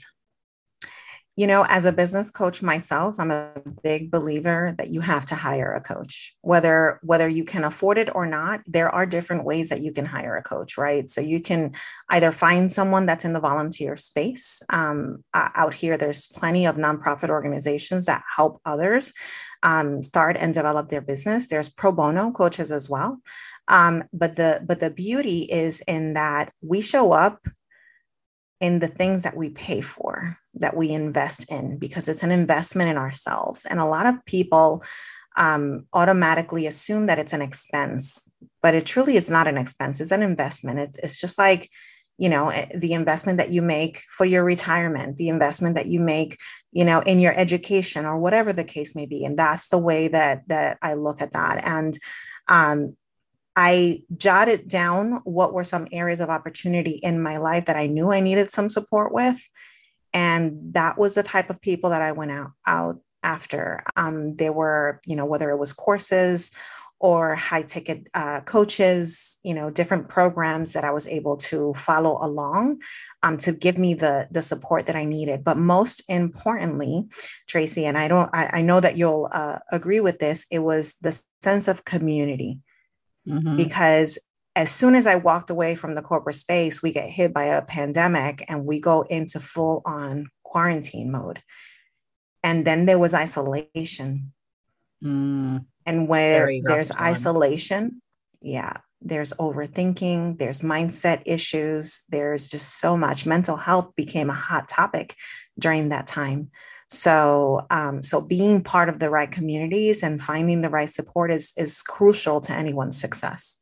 You 1.37 1.47
know, 1.47 1.67
as 1.69 1.85
a 1.85 1.93
business 1.93 2.31
coach 2.31 2.62
myself, 2.62 3.17
I'm 3.19 3.31
a 3.31 3.53
big 3.83 4.11
believer 4.11 4.75
that 4.79 4.88
you 4.88 5.03
have 5.03 5.27
to 5.27 5.35
hire 5.35 5.75
a 5.75 5.83
coach. 5.83 6.35
Whether 6.41 6.99
whether 7.03 7.29
you 7.29 7.44
can 7.44 7.62
afford 7.62 7.99
it 7.99 8.09
or 8.15 8.25
not, 8.25 8.62
there 8.67 8.88
are 8.88 9.05
different 9.05 9.44
ways 9.44 9.69
that 9.69 9.83
you 9.83 9.93
can 9.93 10.06
hire 10.06 10.37
a 10.38 10.43
coach, 10.43 10.79
right? 10.79 11.11
So 11.11 11.21
you 11.21 11.43
can 11.43 11.73
either 12.09 12.33
find 12.33 12.73
someone 12.73 13.05
that's 13.05 13.27
in 13.27 13.35
the 13.35 13.41
volunteer 13.41 13.99
space. 13.99 14.62
Um, 14.71 15.25
out 15.35 15.75
here, 15.75 15.99
there's 15.99 16.27
plenty 16.27 16.67
of 16.67 16.77
nonprofit 16.77 17.29
organizations 17.29 18.06
that 18.06 18.25
help 18.35 18.62
others 18.65 19.12
um, 19.62 20.03
start 20.03 20.38
and 20.38 20.55
develop 20.55 20.88
their 20.88 21.03
business. 21.03 21.49
There's 21.49 21.69
pro 21.69 21.93
bono 21.93 22.31
coaches 22.31 22.73
as 22.73 22.88
well. 22.88 23.21
Um, 23.69 24.05
but 24.11 24.37
the 24.37 24.65
but 24.67 24.81
the 24.81 24.91
beauty 24.91 25.41
is 25.43 25.83
in 25.87 26.15
that 26.15 26.52
we 26.62 26.81
show 26.81 27.12
up 27.12 27.47
in 28.61 28.78
the 28.78 28.88
things 28.88 29.25
that 29.25 29.37
we 29.37 29.50
pay 29.50 29.81
for, 29.81 30.38
that 30.56 30.76
we 30.76 30.90
invest 30.90 31.50
in, 31.50 31.78
because 31.78 32.08
it's 32.08 32.22
an 32.22 32.32
investment 32.32 32.90
in 32.90 32.96
ourselves. 32.96 33.66
And 33.66 33.80
a 33.80 33.86
lot 33.86 34.06
of 34.06 34.25
people 34.25 34.82
um, 35.36 35.86
automatically 35.92 36.66
assume 36.66 37.06
that 37.06 37.18
it's 37.18 37.32
an 37.32 37.42
expense, 37.42 38.18
but 38.62 38.75
it 38.75 38.86
truly 38.86 39.16
is 39.16 39.28
not 39.28 39.46
an 39.46 39.58
expense. 39.58 40.00
It's 40.00 40.12
an 40.12 40.22
investment. 40.22 40.80
It's, 40.80 40.98
it's 40.98 41.20
just 41.20 41.38
like, 41.38 41.70
you 42.18 42.28
know, 42.28 42.48
eh, 42.48 42.66
the 42.75 42.94
investment 42.94 43.38
that 43.38 43.50
you 43.50 43.60
make 43.60 44.00
for 44.10 44.25
your 44.25 44.44
retirement, 44.44 45.18
the 45.18 45.28
investment 45.28 45.75
that 45.75 45.86
you 45.86 46.00
make, 46.00 46.38
you 46.72 46.84
know, 46.84 47.00
in 47.00 47.18
your 47.18 47.34
education 47.34 48.06
or 48.06 48.18
whatever 48.18 48.52
the 48.52 48.64
case 48.64 48.94
may 48.94 49.06
be. 49.06 49.25
And 49.25 49.38
that's 49.38 49.68
the 49.68 49.78
way 49.78 50.08
that 50.08 50.48
that 50.48 50.78
I 50.80 50.94
look 50.94 51.20
at 51.20 51.32
that. 51.32 51.64
And 51.64 51.98
um, 52.48 52.96
I 53.54 54.02
jotted 54.16 54.68
down 54.68 55.20
what 55.25 55.52
were 55.52 55.64
some 55.64 55.88
areas 55.92 56.20
of 56.20 56.30
opportunity 56.30 56.92
in 57.02 57.22
my 57.22 57.36
life 57.38 57.66
that 57.66 57.76
I 57.76 57.86
knew 57.86 58.12
I 58.12 58.20
needed 58.20 58.50
some 58.50 58.70
support 58.70 59.12
with. 59.12 59.38
And 60.16 60.73
that 60.73 60.96
was 60.96 61.12
the 61.12 61.23
type 61.23 61.50
of 61.50 61.61
people 61.61 61.90
that 61.90 62.00
I 62.00 62.12
went 62.12 62.30
out, 62.30 62.52
out 62.66 63.00
after. 63.23 63.85
Um, 63.96 64.35
there 64.37 64.52
were, 64.52 64.99
you 65.04 65.14
know, 65.14 65.26
whether 65.26 65.50
it 65.50 65.58
was 65.58 65.75
courses 65.75 66.52
or 66.99 67.35
high 67.35 67.61
ticket 67.61 68.06
uh, 68.14 68.40
coaches, 68.40 69.37
you 69.42 69.52
know, 69.52 69.68
different 69.68 70.08
programs 70.08 70.73
that 70.73 70.85
I 70.85 70.90
was 70.90 71.06
able 71.06 71.37
to 71.49 71.75
follow 71.75 72.16
along 72.18 72.80
um, 73.23 73.37
to 73.37 73.52
give 73.52 73.76
me 73.76 73.92
the 73.92 74.26
the 74.30 74.40
support 74.40 74.87
that 74.87 74.96
I 74.96 75.04
needed. 75.04 75.44
But 75.44 75.58
most 75.58 76.02
importantly, 76.08 77.04
Tracy, 77.46 77.85
and 77.85 77.99
I 77.99 78.08
don't, 78.08 78.30
I, 78.32 78.50
I 78.54 78.62
know 78.62 78.80
that 78.80 78.96
you'll 78.96 79.28
uh, 79.30 79.58
agree 79.70 80.00
with 80.00 80.18
this. 80.18 80.46
It 80.50 80.61
was 80.61 80.94
the 81.02 81.20
sense 81.42 81.68
of 81.68 81.85
community 81.85 82.61
mm-hmm. 83.28 83.58
because 83.58 84.18
as 84.56 84.70
soon 84.70 84.94
as 84.94 85.06
I 85.06 85.16
walked 85.16 85.50
away 85.50 85.75
from 85.75 85.94
the 85.94 86.02
corporate 86.02 86.34
space, 86.34 86.82
we 86.82 86.90
get 86.90 87.10
hit 87.10 87.34
by 87.34 87.44
a 87.44 87.62
pandemic 87.62 88.42
and 88.48 88.64
we 88.64 88.80
go 88.80 89.02
into 89.02 89.38
full 89.38 89.82
on 89.84 90.28
quarantine 90.42 91.12
mode. 91.12 91.42
And 92.42 92.66
then 92.66 92.86
there 92.86 92.98
was 92.98 93.12
isolation. 93.12 94.32
Mm, 95.04 95.66
and 95.84 96.08
where 96.08 96.50
there's 96.66 96.88
time. 96.88 97.04
isolation, 97.04 98.00
yeah, 98.40 98.78
there's 99.02 99.34
overthinking, 99.34 100.38
there's 100.38 100.62
mindset 100.62 101.20
issues, 101.26 102.04
there's 102.08 102.48
just 102.48 102.80
so 102.80 102.96
much. 102.96 103.26
Mental 103.26 103.58
health 103.58 103.94
became 103.94 104.30
a 104.30 104.34
hot 104.34 104.70
topic 104.70 105.14
during 105.58 105.90
that 105.90 106.06
time. 106.06 106.50
So, 106.88 107.66
um, 107.68 108.02
so 108.02 108.22
being 108.22 108.62
part 108.62 108.88
of 108.88 109.00
the 109.00 109.10
right 109.10 109.30
communities 109.30 110.02
and 110.02 110.22
finding 110.22 110.62
the 110.62 110.70
right 110.70 110.88
support 110.88 111.30
is 111.30 111.52
is 111.58 111.82
crucial 111.82 112.40
to 112.42 112.52
anyone's 112.52 112.98
success. 112.98 113.58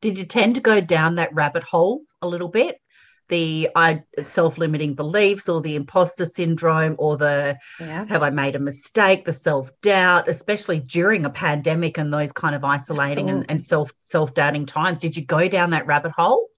Did 0.00 0.18
you 0.18 0.24
tend 0.24 0.54
to 0.56 0.60
go 0.60 0.80
down 0.80 1.16
that 1.16 1.34
rabbit 1.34 1.62
hole 1.62 2.02
a 2.22 2.28
little 2.28 2.48
bit? 2.48 2.80
the 3.28 3.68
I 3.74 4.02
self-limiting 4.24 4.94
beliefs 4.94 5.48
or 5.48 5.60
the 5.60 5.74
imposter 5.74 6.26
syndrome 6.26 6.94
or 6.98 7.16
the 7.16 7.58
yeah. 7.80 8.04
have 8.08 8.22
I 8.22 8.30
made 8.30 8.56
a 8.56 8.60
mistake, 8.60 9.24
the 9.24 9.32
self-doubt, 9.32 10.28
especially 10.28 10.80
during 10.80 11.24
a 11.24 11.30
pandemic 11.30 11.98
and 11.98 12.12
those 12.12 12.32
kind 12.32 12.54
of 12.54 12.64
isolating 12.64 13.30
and, 13.30 13.44
and 13.48 13.62
self 13.62 13.92
self-doubting 14.02 14.66
times. 14.66 14.98
Did 14.98 15.16
you 15.16 15.24
go 15.24 15.48
down 15.48 15.70
that 15.70 15.86
rabbit 15.86 16.12
hole? 16.12 16.48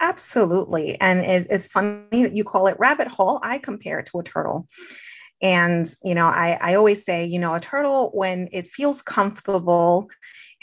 Absolutely. 0.00 1.00
And 1.00 1.20
it's, 1.20 1.46
it's 1.50 1.68
funny 1.68 2.24
that 2.24 2.34
you 2.34 2.44
call 2.44 2.66
it 2.66 2.78
rabbit 2.78 3.08
hole. 3.08 3.40
I 3.42 3.58
compare 3.58 4.00
it 4.00 4.06
to 4.06 4.18
a 4.18 4.22
turtle. 4.22 4.68
And, 5.40 5.90
you 6.02 6.14
know, 6.14 6.26
I, 6.26 6.58
I 6.60 6.74
always 6.74 7.04
say, 7.04 7.26
you 7.26 7.38
know, 7.38 7.54
a 7.54 7.60
turtle, 7.60 8.10
when 8.12 8.48
it 8.52 8.66
feels 8.66 9.02
comfortable 9.02 10.08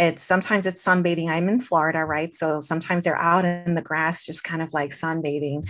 it's 0.01 0.23
sometimes 0.23 0.65
it's 0.65 0.83
sunbathing. 0.83 1.29
I'm 1.29 1.47
in 1.47 1.61
Florida, 1.61 2.03
right? 2.03 2.33
So 2.33 2.59
sometimes 2.59 3.03
they're 3.03 3.15
out 3.15 3.45
in 3.45 3.75
the 3.75 3.83
grass, 3.83 4.25
just 4.25 4.43
kind 4.43 4.63
of 4.63 4.73
like 4.73 4.89
sunbathing, 4.89 5.69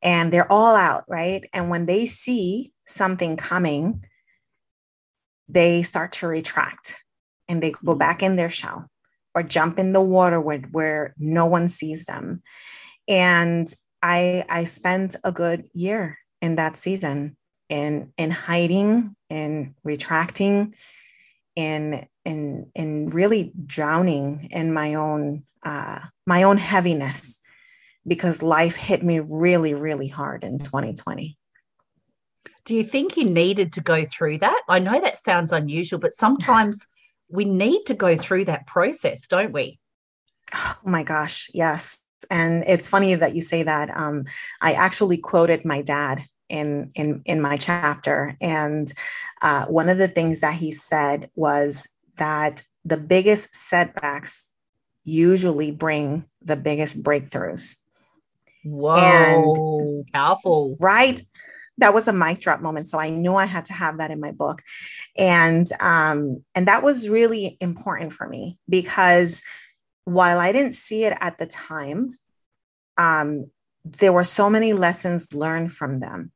and 0.00 0.32
they're 0.32 0.50
all 0.50 0.76
out, 0.76 1.02
right? 1.08 1.42
And 1.52 1.70
when 1.70 1.86
they 1.86 2.06
see 2.06 2.72
something 2.86 3.36
coming, 3.36 4.04
they 5.48 5.82
start 5.82 6.12
to 6.12 6.28
retract 6.28 7.02
and 7.48 7.60
they 7.60 7.72
go 7.72 7.78
mm-hmm. 7.78 7.98
back 7.98 8.22
in 8.22 8.36
their 8.36 8.48
shell 8.48 8.88
or 9.34 9.42
jump 9.42 9.80
in 9.80 9.92
the 9.92 10.00
water 10.00 10.40
where, 10.40 10.60
where 10.70 11.12
no 11.18 11.46
one 11.46 11.66
sees 11.66 12.04
them. 12.04 12.42
And 13.08 13.72
I 14.02 14.44
I 14.48 14.64
spent 14.64 15.16
a 15.24 15.32
good 15.32 15.68
year 15.74 16.18
in 16.40 16.56
that 16.56 16.76
season 16.76 17.36
in 17.68 18.12
in 18.16 18.30
hiding 18.30 19.16
and 19.30 19.74
retracting 19.82 20.74
in 21.56 22.06
in 22.24 22.70
in 22.74 23.08
really 23.08 23.52
drowning 23.66 24.48
in 24.50 24.72
my 24.72 24.94
own 24.94 25.44
uh, 25.62 26.00
my 26.26 26.42
own 26.42 26.58
heaviness 26.58 27.38
because 28.06 28.42
life 28.42 28.76
hit 28.76 29.02
me 29.02 29.20
really 29.20 29.74
really 29.74 30.08
hard 30.08 30.44
in 30.44 30.58
2020 30.58 31.36
do 32.64 32.74
you 32.74 32.84
think 32.84 33.16
you 33.16 33.28
needed 33.28 33.74
to 33.74 33.82
go 33.82 34.06
through 34.06 34.38
that? 34.38 34.62
I 34.68 34.78
know 34.78 35.00
that 35.00 35.22
sounds 35.22 35.52
unusual 35.52 35.98
but 35.98 36.14
sometimes 36.14 36.86
we 37.28 37.44
need 37.44 37.84
to 37.86 37.94
go 37.94 38.16
through 38.16 38.46
that 38.46 38.66
process 38.66 39.26
don't 39.26 39.52
we? 39.52 39.78
Oh 40.54 40.76
my 40.84 41.02
gosh 41.02 41.50
yes. 41.52 41.98
And 42.30 42.64
it's 42.66 42.88
funny 42.88 43.14
that 43.14 43.34
you 43.34 43.42
say 43.42 43.64
that. 43.64 43.94
Um, 43.94 44.24
i 44.60 44.72
actually 44.72 45.18
quoted 45.18 45.64
my 45.64 45.82
dad 45.82 46.24
in 46.48 46.90
in 46.94 47.22
in 47.24 47.40
my 47.40 47.56
chapter. 47.56 48.36
And 48.40 48.92
uh, 49.42 49.66
one 49.66 49.88
of 49.88 49.98
the 49.98 50.08
things 50.08 50.40
that 50.40 50.54
he 50.54 50.72
said 50.72 51.30
was 51.34 51.86
that 52.16 52.62
the 52.84 52.96
biggest 52.96 53.54
setbacks 53.54 54.48
usually 55.04 55.70
bring 55.70 56.24
the 56.42 56.56
biggest 56.56 57.02
breakthroughs. 57.02 57.76
Whoa, 58.64 58.96
and, 58.96 60.12
powerful. 60.12 60.76
Right. 60.80 61.20
That 61.78 61.92
was 61.92 62.08
a 62.08 62.12
mic 62.12 62.38
drop 62.38 62.60
moment. 62.60 62.88
So 62.88 62.98
I 62.98 63.10
knew 63.10 63.34
I 63.34 63.46
had 63.46 63.66
to 63.66 63.72
have 63.72 63.98
that 63.98 64.10
in 64.10 64.20
my 64.20 64.30
book. 64.30 64.62
And 65.16 65.70
um, 65.80 66.44
and 66.54 66.68
that 66.68 66.82
was 66.82 67.08
really 67.08 67.56
important 67.60 68.12
for 68.12 68.28
me 68.28 68.58
because 68.68 69.42
while 70.04 70.38
I 70.38 70.52
didn't 70.52 70.74
see 70.74 71.04
it 71.04 71.16
at 71.20 71.38
the 71.38 71.46
time, 71.46 72.16
um, 72.96 73.50
there 73.84 74.12
were 74.12 74.24
so 74.24 74.48
many 74.48 74.72
lessons 74.72 75.34
learned 75.34 75.72
from 75.72 76.00
them 76.00 76.32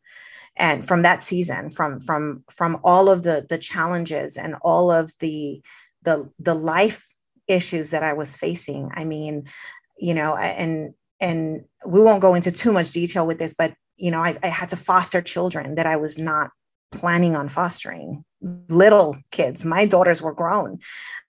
and 0.59 0.87
from 0.87 1.03
that 1.03 1.23
season 1.23 1.71
from 1.71 2.01
from 2.01 2.45
from 2.55 2.79
all 2.85 3.09
of 3.09 3.23
the 3.23 3.47
the 3.49 3.59
challenges 3.59 4.37
and 4.37 4.57
all 4.63 4.91
of 4.91 5.13
the 5.21 5.63
the 6.03 6.29
the 6.39 6.55
life 6.55 7.07
issues 7.47 7.91
that 7.91 8.03
i 8.03 8.13
was 8.13 8.37
facing. 8.37 8.91
I 8.95 9.05
mean 9.05 9.49
you 9.97 10.15
know 10.15 10.37
and 10.37 10.95
and 11.21 11.65
we 11.87 12.01
won't 12.01 12.21
go 12.21 12.35
into 12.35 12.53
too 12.53 12.73
much 12.73 12.91
detail 12.91 13.27
with 13.27 13.39
this 13.39 13.55
but 13.55 13.75
you 13.97 14.11
know 14.11 14.21
I, 14.21 14.39
I 14.43 14.49
had 14.49 14.69
to 14.71 14.77
foster 14.77 15.21
children 15.23 15.77
that 15.77 15.87
i 15.87 15.97
was 15.97 16.19
not 16.19 16.51
planning 16.93 17.37
on 17.37 17.49
fostering. 17.49 18.25
Little 18.41 19.17
kids 19.31 19.65
my 19.65 19.87
daughters 19.87 20.23
were 20.23 20.33
grown. 20.33 20.79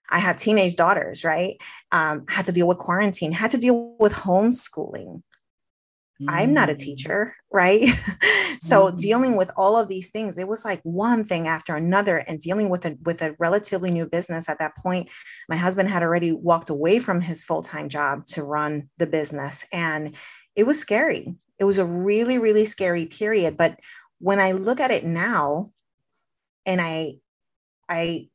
I 0.08 0.18
had 0.18 0.38
teenage 0.38 0.76
daughters 0.76 1.24
right? 1.24 1.56
Um, 1.92 2.26
had 2.28 2.46
to 2.46 2.52
deal 2.52 2.68
with 2.68 2.78
quarantine 2.78 3.32
had 3.32 3.50
to 3.52 3.58
deal 3.58 3.96
with 3.98 4.12
homeschooling 4.12 5.22
I'm 6.28 6.52
not 6.52 6.70
a 6.70 6.74
mm. 6.74 6.78
teacher, 6.78 7.34
right? 7.52 7.82
so 8.60 8.86
mm-hmm. 8.86 8.96
dealing 8.96 9.36
with 9.36 9.50
all 9.56 9.76
of 9.76 9.88
these 9.88 10.10
things, 10.10 10.36
it 10.36 10.48
was 10.48 10.64
like 10.64 10.80
one 10.82 11.24
thing 11.24 11.48
after 11.48 11.74
another 11.74 12.18
and 12.18 12.40
dealing 12.40 12.68
with 12.68 12.84
a 12.84 12.96
with 13.04 13.22
a 13.22 13.34
relatively 13.38 13.90
new 13.90 14.06
business 14.06 14.48
at 14.48 14.58
that 14.58 14.76
point. 14.76 15.08
My 15.48 15.56
husband 15.56 15.88
had 15.88 16.02
already 16.02 16.32
walked 16.32 16.70
away 16.70 16.98
from 16.98 17.20
his 17.20 17.44
full-time 17.44 17.88
job 17.88 18.26
to 18.26 18.42
run 18.42 18.90
the 18.98 19.06
business 19.06 19.66
and 19.72 20.14
it 20.56 20.64
was 20.64 20.78
scary. 20.78 21.34
It 21.58 21.64
was 21.64 21.78
a 21.78 21.84
really 21.84 22.38
really 22.38 22.64
scary 22.64 23.06
period, 23.06 23.56
but 23.56 23.78
when 24.18 24.40
I 24.40 24.52
look 24.52 24.80
at 24.80 24.90
it 24.90 25.04
now 25.04 25.70
and 26.66 26.80
I 26.80 27.14
I 27.88 28.28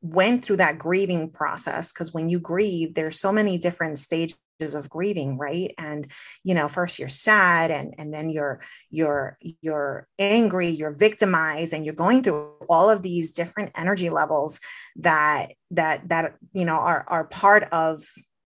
went 0.00 0.44
through 0.44 0.56
that 0.56 0.78
grieving 0.78 1.28
process 1.28 1.92
because 1.92 2.14
when 2.14 2.28
you 2.28 2.38
grieve 2.38 2.94
there's 2.94 3.18
so 3.18 3.32
many 3.32 3.58
different 3.58 3.98
stages 3.98 4.38
of 4.74 4.88
grieving 4.88 5.36
right 5.38 5.74
and 5.78 6.06
you 6.44 6.54
know 6.54 6.68
first 6.68 6.98
you're 6.98 7.08
sad 7.08 7.70
and 7.70 7.94
and 7.98 8.12
then 8.12 8.30
you're 8.30 8.60
you're 8.90 9.36
you're 9.60 10.06
angry 10.18 10.68
you're 10.68 10.94
victimized 10.94 11.72
and 11.72 11.84
you're 11.84 11.94
going 11.94 12.22
through 12.22 12.50
all 12.68 12.90
of 12.90 13.02
these 13.02 13.32
different 13.32 13.70
energy 13.76 14.10
levels 14.10 14.60
that 14.96 15.52
that 15.70 16.08
that 16.08 16.34
you 16.52 16.64
know 16.64 16.76
are 16.76 17.04
are 17.08 17.24
part 17.24 17.64
of 17.72 18.04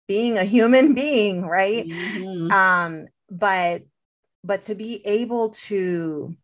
being 0.07 0.37
a 0.37 0.43
human 0.43 0.93
being 0.95 1.43
right 1.43 1.87
mm-hmm. 1.87 2.51
um 2.51 3.07
but 3.29 3.83
but 4.43 4.61
to 4.63 4.75
be 4.75 5.05
able 5.05 5.49
to 5.49 6.35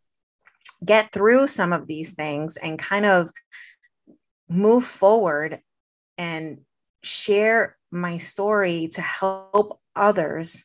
get 0.84 1.12
through 1.12 1.46
some 1.46 1.74
of 1.74 1.86
these 1.88 2.14
things 2.14 2.58
and 2.58 2.80
kind 2.80 3.06
of 3.06 3.30
move 4.52 4.86
forward 4.86 5.62
and 6.18 6.60
share 7.04 7.78
my 7.92 8.18
story 8.18 8.90
to 8.94 9.02
help 9.02 9.80
others 9.96 10.64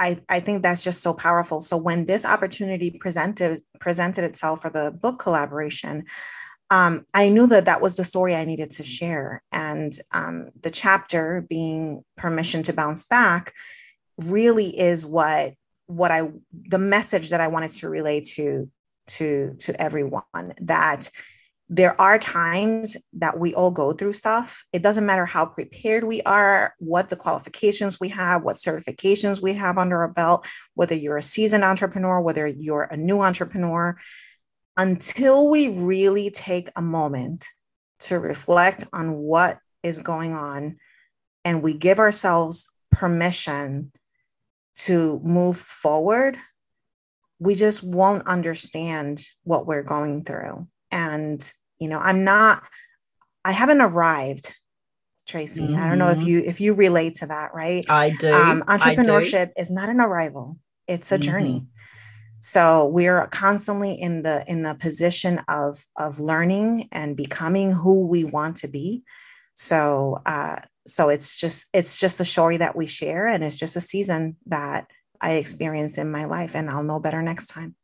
I, 0.00 0.18
I 0.28 0.38
think 0.38 0.62
that's 0.62 0.84
just 0.84 1.02
so 1.02 1.12
powerful. 1.12 1.58
So 1.58 1.76
when 1.76 2.06
this 2.06 2.24
opportunity 2.24 2.90
presented 2.92 3.60
presented 3.80 4.22
itself 4.22 4.62
for 4.62 4.70
the 4.70 4.92
book 4.92 5.18
collaboration 5.18 6.04
um, 6.70 7.06
i 7.14 7.28
knew 7.28 7.46
that 7.46 7.64
that 7.64 7.80
was 7.80 7.96
the 7.96 8.04
story 8.04 8.34
i 8.34 8.44
needed 8.44 8.70
to 8.72 8.82
share. 8.82 9.42
And 9.52 9.98
um, 10.12 10.50
the 10.60 10.70
chapter 10.70 11.44
being 11.48 12.04
permission 12.16 12.62
to 12.64 12.72
bounce 12.72 13.04
back 13.04 13.54
really 14.18 14.78
is 14.78 15.04
what 15.04 15.54
what 15.86 16.10
i 16.10 16.30
the 16.52 16.78
message 16.78 17.30
that 17.30 17.40
i 17.40 17.48
wanted 17.48 17.70
to 17.70 17.88
relay 17.88 18.20
to 18.20 18.70
to 19.06 19.56
to 19.60 19.80
everyone 19.80 20.52
that 20.60 21.10
there 21.70 22.00
are 22.00 22.18
times 22.18 22.96
that 23.12 23.38
we 23.38 23.54
all 23.54 23.70
go 23.70 23.92
through 23.92 24.14
stuff. 24.14 24.64
It 24.72 24.80
doesn't 24.82 25.04
matter 25.04 25.26
how 25.26 25.44
prepared 25.44 26.02
we 26.04 26.22
are, 26.22 26.74
what 26.78 27.08
the 27.08 27.16
qualifications 27.16 28.00
we 28.00 28.08
have, 28.08 28.42
what 28.42 28.56
certifications 28.56 29.42
we 29.42 29.52
have 29.54 29.76
under 29.76 30.00
our 30.00 30.08
belt, 30.08 30.46
whether 30.74 30.94
you're 30.94 31.18
a 31.18 31.22
seasoned 31.22 31.64
entrepreneur, 31.64 32.20
whether 32.20 32.46
you're 32.46 32.84
a 32.84 32.96
new 32.96 33.20
entrepreneur, 33.20 33.98
until 34.78 35.50
we 35.50 35.68
really 35.68 36.30
take 36.30 36.70
a 36.74 36.80
moment 36.80 37.44
to 38.00 38.18
reflect 38.18 38.86
on 38.92 39.14
what 39.14 39.58
is 39.82 39.98
going 39.98 40.32
on 40.32 40.78
and 41.44 41.62
we 41.62 41.76
give 41.76 41.98
ourselves 41.98 42.70
permission 42.90 43.92
to 44.76 45.20
move 45.22 45.58
forward, 45.58 46.38
we 47.38 47.54
just 47.54 47.82
won't 47.82 48.26
understand 48.26 49.22
what 49.42 49.66
we're 49.66 49.82
going 49.82 50.24
through. 50.24 50.66
And, 50.90 51.52
you 51.78 51.88
know, 51.88 51.98
I'm 51.98 52.24
not, 52.24 52.62
I 53.44 53.52
haven't 53.52 53.80
arrived, 53.80 54.54
Tracy. 55.26 55.60
Mm-hmm. 55.60 55.76
I 55.76 55.88
don't 55.88 55.98
know 55.98 56.08
if 56.08 56.18
mm-hmm. 56.18 56.26
you 56.26 56.38
if 56.40 56.60
you 56.60 56.74
relate 56.74 57.16
to 57.16 57.26
that, 57.26 57.54
right? 57.54 57.84
I 57.88 58.10
do. 58.10 58.32
Um, 58.32 58.62
entrepreneurship 58.66 59.48
do. 59.48 59.52
is 59.60 59.70
not 59.70 59.88
an 59.88 60.00
arrival; 60.00 60.58
it's 60.86 61.12
a 61.12 61.16
mm-hmm. 61.16 61.22
journey. 61.22 61.66
So 62.40 62.86
we're 62.86 63.26
constantly 63.26 63.94
in 63.94 64.22
the 64.22 64.44
in 64.48 64.62
the 64.62 64.74
position 64.74 65.40
of 65.48 65.84
of 65.96 66.20
learning 66.20 66.88
and 66.92 67.16
becoming 67.16 67.72
who 67.72 68.06
we 68.06 68.24
want 68.24 68.58
to 68.58 68.68
be. 68.68 69.02
So 69.54 70.22
uh, 70.24 70.60
so 70.86 71.08
it's 71.08 71.36
just 71.36 71.66
it's 71.72 71.98
just 71.98 72.20
a 72.20 72.24
story 72.24 72.58
that 72.58 72.76
we 72.76 72.86
share, 72.86 73.26
and 73.26 73.44
it's 73.44 73.56
just 73.56 73.76
a 73.76 73.80
season 73.80 74.36
that 74.46 74.86
I 75.20 75.32
experienced 75.34 75.98
in 75.98 76.10
my 76.10 76.24
life, 76.24 76.54
and 76.54 76.70
I'll 76.70 76.84
know 76.84 77.00
better 77.00 77.22
next 77.22 77.46
time 77.48 77.74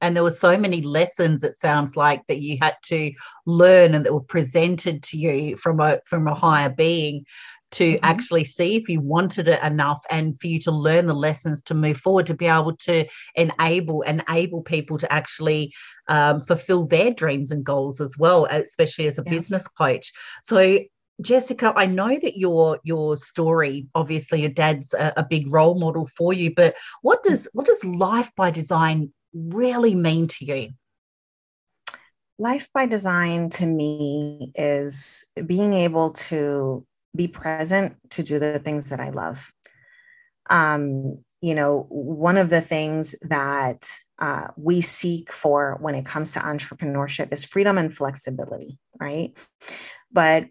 and 0.00 0.14
there 0.14 0.22
were 0.22 0.30
so 0.30 0.56
many 0.56 0.82
lessons 0.82 1.42
it 1.42 1.56
sounds 1.56 1.96
like 1.96 2.22
that 2.28 2.40
you 2.40 2.58
had 2.60 2.74
to 2.82 3.12
learn 3.46 3.94
and 3.94 4.04
that 4.04 4.12
were 4.12 4.20
presented 4.20 5.02
to 5.02 5.16
you 5.16 5.56
from 5.56 5.80
a 5.80 5.98
from 6.06 6.26
a 6.26 6.34
higher 6.34 6.68
being 6.68 7.24
to 7.72 7.94
mm-hmm. 7.94 8.04
actually 8.04 8.44
see 8.44 8.76
if 8.76 8.88
you 8.88 9.00
wanted 9.00 9.48
it 9.48 9.62
enough 9.62 10.00
and 10.10 10.38
for 10.38 10.46
you 10.46 10.58
to 10.60 10.70
learn 10.70 11.06
the 11.06 11.14
lessons 11.14 11.62
to 11.62 11.74
move 11.74 11.96
forward 11.96 12.26
to 12.26 12.34
be 12.34 12.46
able 12.46 12.76
to 12.76 13.04
enable 13.34 14.02
enable 14.02 14.62
people 14.62 14.98
to 14.98 15.12
actually 15.12 15.72
um, 16.08 16.40
fulfill 16.40 16.86
their 16.86 17.10
dreams 17.10 17.50
and 17.50 17.64
goals 17.64 18.00
as 18.00 18.16
well 18.18 18.46
especially 18.50 19.08
as 19.08 19.18
a 19.18 19.22
yeah. 19.24 19.30
business 19.30 19.66
coach 19.68 20.12
so 20.42 20.78
Jessica, 21.22 21.72
I 21.76 21.86
know 21.86 22.18
that 22.22 22.36
your 22.36 22.78
your 22.84 23.16
story, 23.16 23.86
obviously, 23.94 24.42
your 24.42 24.50
dad's 24.50 24.92
a, 24.92 25.14
a, 25.16 25.24
big 25.24 25.50
role 25.50 25.78
model 25.78 26.06
for 26.06 26.34
you. 26.34 26.54
But 26.54 26.74
what 27.00 27.24
does 27.24 27.48
what 27.54 27.64
does 27.64 27.82
life 27.84 28.30
by 28.36 28.50
design 28.50 29.10
really 29.36 29.94
mean 29.94 30.28
to 30.28 30.44
you? 30.44 30.70
Life 32.38 32.68
by 32.74 32.86
design 32.86 33.50
to 33.50 33.66
me 33.66 34.52
is 34.54 35.24
being 35.46 35.72
able 35.72 36.12
to 36.12 36.86
be 37.14 37.28
present 37.28 37.96
to 38.10 38.22
do 38.22 38.38
the 38.38 38.58
things 38.58 38.90
that 38.90 39.00
I 39.00 39.10
love. 39.10 39.50
Um, 40.50 41.24
you 41.40 41.54
know, 41.54 41.86
one 41.88 42.36
of 42.36 42.50
the 42.50 42.60
things 42.60 43.14
that 43.22 43.88
uh, 44.18 44.48
we 44.56 44.80
seek 44.80 45.32
for 45.32 45.76
when 45.80 45.94
it 45.94 46.06
comes 46.06 46.32
to 46.32 46.40
entrepreneurship 46.40 47.32
is 47.32 47.44
freedom 47.44 47.78
and 47.78 47.94
flexibility, 47.94 48.78
right? 48.98 49.36
But 50.10 50.46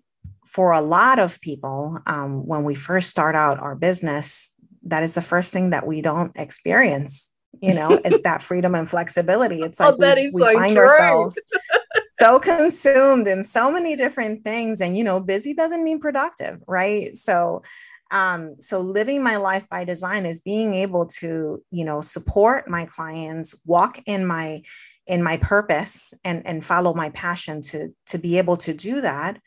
for 0.46 0.72
a 0.72 0.82
lot 0.82 1.20
of 1.20 1.42
people, 1.42 2.00
um, 2.06 2.46
when 2.46 2.64
we 2.64 2.76
first 2.76 3.10
start 3.10 3.36
out 3.36 3.60
our 3.60 3.76
business, 3.76 4.52
that 4.84 5.04
is 5.04 5.14
the 5.14 5.22
first 5.22 5.52
thing 5.52 5.72
that 5.72 5.88
we 5.88 6.02
don't 6.02 6.32
experience. 6.36 7.30
You 7.62 7.74
know, 7.74 7.92
it's 8.06 8.22
that 8.24 8.42
freedom 8.44 8.76
and 8.76 8.90
flexibility. 8.90 9.62
It's 9.62 9.80
like 9.80 9.96
oh, 10.00 10.16
we, 10.16 10.32
we 10.34 10.42
so 10.42 10.54
find 10.54 10.78
ourselves 10.78 11.40
so 12.20 12.40
consumed 12.40 13.28
in 13.28 13.44
so 13.44 13.72
many 13.72 13.96
different 13.96 14.44
things. 14.44 14.82
And, 14.82 14.98
you 14.98 15.04
know, 15.04 15.20
busy 15.20 15.54
doesn't 15.54 15.84
mean 15.84 16.00
productive, 16.00 16.62
right? 16.68 17.16
So, 17.18 17.64
um, 18.12 18.56
so 18.60 18.80
living 18.80 19.24
my 19.24 19.38
life 19.38 19.68
by 19.70 19.84
design 19.84 20.26
is 20.26 20.40
being 20.40 20.74
able 20.74 21.08
to, 21.08 21.62
you 21.72 21.86
know, 21.86 22.02
support 22.02 22.70
my 22.70 22.86
clients, 22.86 23.60
walk 23.66 24.00
in 24.06 24.26
my 24.26 24.62
in 25.08 25.22
my 25.22 25.38
purpose 25.38 26.14
and 26.24 26.46
and 26.48 26.66
follow 26.66 26.94
my 26.94 27.10
passion 27.10 27.62
to 27.62 27.90
to 28.08 28.18
be 28.18 28.38
able 28.38 28.58
to 28.58 28.74
do 28.74 29.02
that 29.02 29.40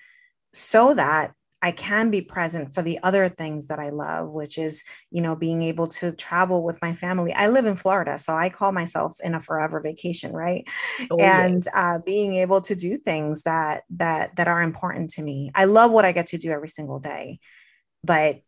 so 0.52 0.94
that 0.94 1.32
I 1.60 1.72
can 1.72 2.10
be 2.10 2.20
present 2.20 2.72
for 2.72 2.82
the 2.82 3.00
other 3.02 3.28
things 3.28 3.66
that 3.66 3.80
I 3.80 3.88
love, 3.88 4.30
which 4.30 4.58
is, 4.58 4.84
you 5.10 5.20
know, 5.20 5.34
being 5.34 5.62
able 5.62 5.88
to 5.88 6.12
travel 6.12 6.62
with 6.62 6.80
my 6.80 6.94
family. 6.94 7.32
I 7.32 7.48
live 7.48 7.66
in 7.66 7.74
Florida, 7.74 8.16
so 8.16 8.34
I 8.34 8.48
call 8.48 8.70
myself 8.70 9.16
in 9.22 9.34
a 9.34 9.40
forever 9.40 9.80
vacation, 9.80 10.32
right? 10.32 10.68
Oh, 11.10 11.18
and 11.18 11.66
uh, 11.74 11.98
being 12.04 12.34
able 12.34 12.60
to 12.62 12.76
do 12.76 12.96
things 12.96 13.42
that 13.42 13.82
that 13.90 14.36
that 14.36 14.46
are 14.46 14.62
important 14.62 15.10
to 15.10 15.22
me. 15.22 15.50
I 15.54 15.64
love 15.64 15.90
what 15.90 16.04
I 16.04 16.12
get 16.12 16.28
to 16.28 16.38
do 16.38 16.50
every 16.50 16.68
single 16.68 17.00
day, 17.00 17.40
but 18.04 18.40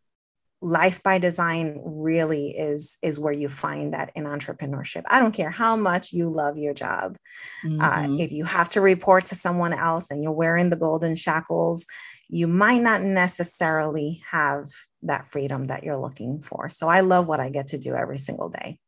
life 0.61 1.01
by 1.01 1.17
design 1.17 1.81
really 1.83 2.51
is 2.51 2.97
is 3.01 3.19
where 3.19 3.33
you 3.33 3.49
find 3.49 3.93
that 3.93 4.11
in 4.13 4.25
entrepreneurship 4.25 5.01
i 5.07 5.19
don't 5.19 5.33
care 5.33 5.49
how 5.49 5.75
much 5.75 6.13
you 6.13 6.29
love 6.29 6.55
your 6.55 6.73
job 6.73 7.17
uh, 7.65 7.67
mm-hmm. 7.67 7.81
uh, 7.81 8.17
if 8.19 8.31
you 8.31 8.45
have 8.45 8.69
to 8.69 8.79
report 8.79 9.25
to 9.25 9.33
someone 9.33 9.73
else 9.73 10.11
and 10.11 10.21
you're 10.21 10.31
wearing 10.31 10.69
the 10.69 10.75
golden 10.75 11.15
shackles 11.15 11.87
you 12.31 12.47
might 12.47 12.81
not 12.81 13.03
necessarily 13.03 14.23
have 14.31 14.71
that 15.03 15.27
freedom 15.27 15.65
that 15.65 15.83
you're 15.83 15.97
looking 15.97 16.41
for. 16.41 16.69
So 16.69 16.87
i 16.87 17.01
love 17.01 17.27
what 17.27 17.39
i 17.39 17.49
get 17.49 17.67
to 17.67 17.77
do 17.77 17.93
every 17.93 18.17
single 18.17 18.49
day. 18.49 18.79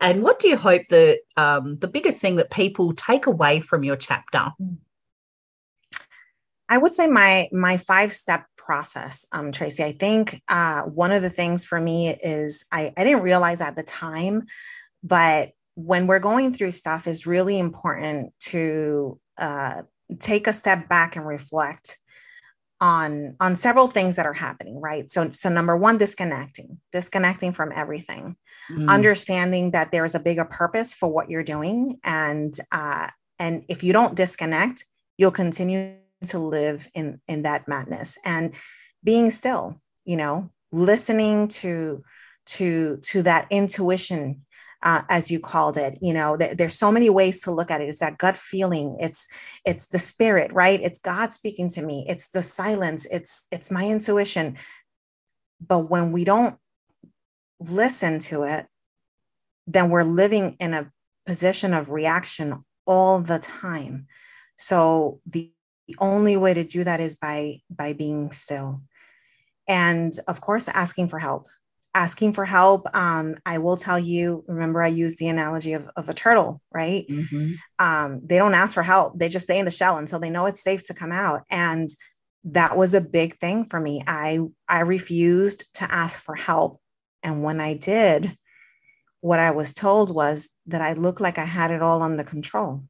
And 0.00 0.22
what 0.22 0.38
do 0.38 0.48
you 0.48 0.56
hope 0.56 0.82
the 0.88 1.18
um, 1.36 1.78
the 1.78 1.88
biggest 1.88 2.18
thing 2.18 2.36
that 2.36 2.50
people 2.50 2.94
take 2.94 3.26
away 3.26 3.60
from 3.60 3.82
your 3.82 3.96
chapter? 3.96 4.52
I 6.68 6.78
would 6.78 6.92
say 6.92 7.08
my 7.08 7.48
my 7.52 7.76
five 7.76 8.12
step 8.12 8.46
process, 8.56 9.26
um, 9.32 9.52
Tracy. 9.52 9.82
I 9.82 9.92
think 9.92 10.40
uh, 10.48 10.82
one 10.82 11.12
of 11.12 11.22
the 11.22 11.30
things 11.30 11.64
for 11.64 11.80
me 11.80 12.10
is 12.10 12.64
I, 12.70 12.92
I 12.96 13.04
didn't 13.04 13.22
realize 13.22 13.60
at 13.60 13.76
the 13.76 13.82
time, 13.82 14.46
but 15.02 15.50
when 15.74 16.06
we're 16.06 16.20
going 16.20 16.52
through 16.52 16.72
stuff, 16.72 17.06
is 17.06 17.26
really 17.26 17.58
important 17.58 18.32
to 18.40 19.20
uh, 19.36 19.82
take 20.20 20.46
a 20.46 20.52
step 20.52 20.88
back 20.88 21.16
and 21.16 21.26
reflect 21.26 21.98
on 22.80 23.36
on 23.40 23.56
several 23.56 23.88
things 23.88 24.16
that 24.16 24.26
are 24.26 24.32
happening 24.32 24.80
right? 24.80 25.10
So 25.10 25.30
so 25.30 25.48
number 25.48 25.76
one 25.76 25.98
disconnecting 25.98 26.80
disconnecting 26.92 27.52
from 27.52 27.72
everything 27.74 28.36
mm. 28.70 28.88
understanding 28.88 29.70
that 29.72 29.92
there's 29.92 30.14
a 30.14 30.20
bigger 30.20 30.44
purpose 30.44 30.94
for 30.94 31.08
what 31.08 31.30
you're 31.30 31.42
doing. 31.42 31.98
And 32.04 32.58
uh 32.72 33.08
and 33.38 33.64
if 33.68 33.82
you 33.82 33.92
don't 33.92 34.14
disconnect 34.14 34.84
you'll 35.16 35.30
continue 35.30 35.94
to 36.26 36.38
live 36.38 36.88
in 36.94 37.20
in 37.28 37.42
that 37.42 37.68
madness. 37.68 38.18
And 38.24 38.54
being 39.02 39.30
still 39.30 39.80
you 40.04 40.16
know 40.16 40.50
listening 40.72 41.48
to 41.48 42.02
to 42.46 42.98
to 43.02 43.22
that 43.22 43.46
intuition 43.50 44.45
uh, 44.82 45.02
as 45.08 45.30
you 45.30 45.40
called 45.40 45.76
it 45.76 45.98
you 46.00 46.12
know 46.12 46.36
th- 46.36 46.56
there's 46.56 46.78
so 46.78 46.92
many 46.92 47.10
ways 47.10 47.40
to 47.42 47.50
look 47.50 47.70
at 47.70 47.80
it. 47.80 47.88
It's 47.88 47.98
that 47.98 48.18
gut 48.18 48.36
feeling. 48.36 48.96
It's 49.00 49.26
it's 49.64 49.86
the 49.88 49.98
spirit 49.98 50.52
right? 50.52 50.80
It's 50.82 50.98
god 50.98 51.32
speaking 51.32 51.68
to 51.70 51.82
me. 51.82 52.06
It's 52.08 52.28
the 52.28 52.42
silence. 52.42 53.06
It's 53.10 53.44
it's 53.50 53.70
my 53.70 53.86
intuition. 53.88 54.56
But 55.66 55.90
when 55.90 56.12
we 56.12 56.24
don't 56.24 56.56
listen 57.60 58.18
to 58.18 58.42
it 58.42 58.66
then 59.66 59.90
we're 59.90 60.04
living 60.04 60.56
in 60.60 60.74
a 60.74 60.90
position 61.24 61.74
of 61.74 61.90
reaction 61.90 62.64
all 62.86 63.20
the 63.20 63.38
time. 63.38 64.06
So 64.56 65.20
the 65.26 65.52
the 65.86 65.96
only 66.00 66.36
way 66.36 66.52
to 66.52 66.64
do 66.64 66.82
that 66.84 67.00
is 67.00 67.16
by 67.16 67.60
by 67.70 67.92
being 67.92 68.32
still. 68.32 68.82
And 69.68 70.12
of 70.26 70.40
course 70.40 70.68
asking 70.68 71.08
for 71.08 71.18
help 71.18 71.46
asking 72.02 72.32
for 72.32 72.44
help 72.44 72.86
um, 72.94 73.34
i 73.46 73.56
will 73.58 73.76
tell 73.76 73.98
you 73.98 74.44
remember 74.46 74.82
i 74.82 74.88
used 74.88 75.18
the 75.18 75.28
analogy 75.28 75.72
of, 75.72 75.88
of 75.96 76.08
a 76.08 76.14
turtle 76.14 76.60
right? 76.76 77.06
Mm-hmm. 77.08 77.52
um, 77.78 78.20
they 78.22 78.36
don't 78.36 78.54
ask 78.54 78.74
for 78.74 78.82
help. 78.82 79.18
They 79.18 79.30
just 79.30 79.44
stay 79.44 79.58
in 79.58 79.64
the 79.64 79.70
shell 79.70 79.96
until 79.96 80.18
they 80.18 80.30
know 80.30 80.46
it's 80.46 80.62
safe 80.62 80.84
to 80.84 80.94
come 80.94 81.10
out. 81.10 81.42
And 81.48 81.88
that 82.44 82.76
was 82.76 82.92
a 82.92 83.00
big 83.00 83.38
thing 83.38 83.64
for 83.64 83.80
me. 83.80 84.04
I 84.06 84.40
i 84.68 84.80
refused 84.80 85.74
to 85.76 85.90
ask 85.90 86.20
for 86.20 86.34
help. 86.34 86.80
And 87.22 87.42
when 87.42 87.60
i 87.60 87.74
did 87.74 88.36
what 89.20 89.38
i 89.38 89.50
was 89.50 89.72
told 89.72 90.14
was 90.14 90.48
that 90.66 90.82
i 90.82 90.92
looked 90.92 91.20
like 91.20 91.38
i 91.38 91.44
had 91.44 91.70
it 91.70 91.82
all 91.82 92.02
under 92.02 92.22
control. 92.22 92.84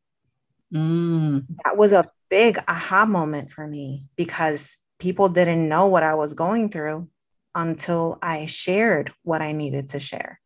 Mm. 0.75 1.47
that 1.65 1.77
was 1.77 1.93
a 1.93 2.11
big 2.29 2.59
aha 2.67 3.07
moment 3.07 3.53
for 3.53 3.65
me 3.67 4.05
because 4.17 4.77
people 4.99 5.29
didn't 5.29 5.69
know 5.69 5.87
what 5.87 6.03
I 6.03 6.15
was 6.15 6.35
going 6.35 6.71
through 6.71 7.09
until 7.57 8.19
I 8.23 8.47
shared 8.47 9.13
what 9.25 9.43
I 9.43 9.51
needed 9.51 9.89
to 9.91 9.99
share. 9.99 10.39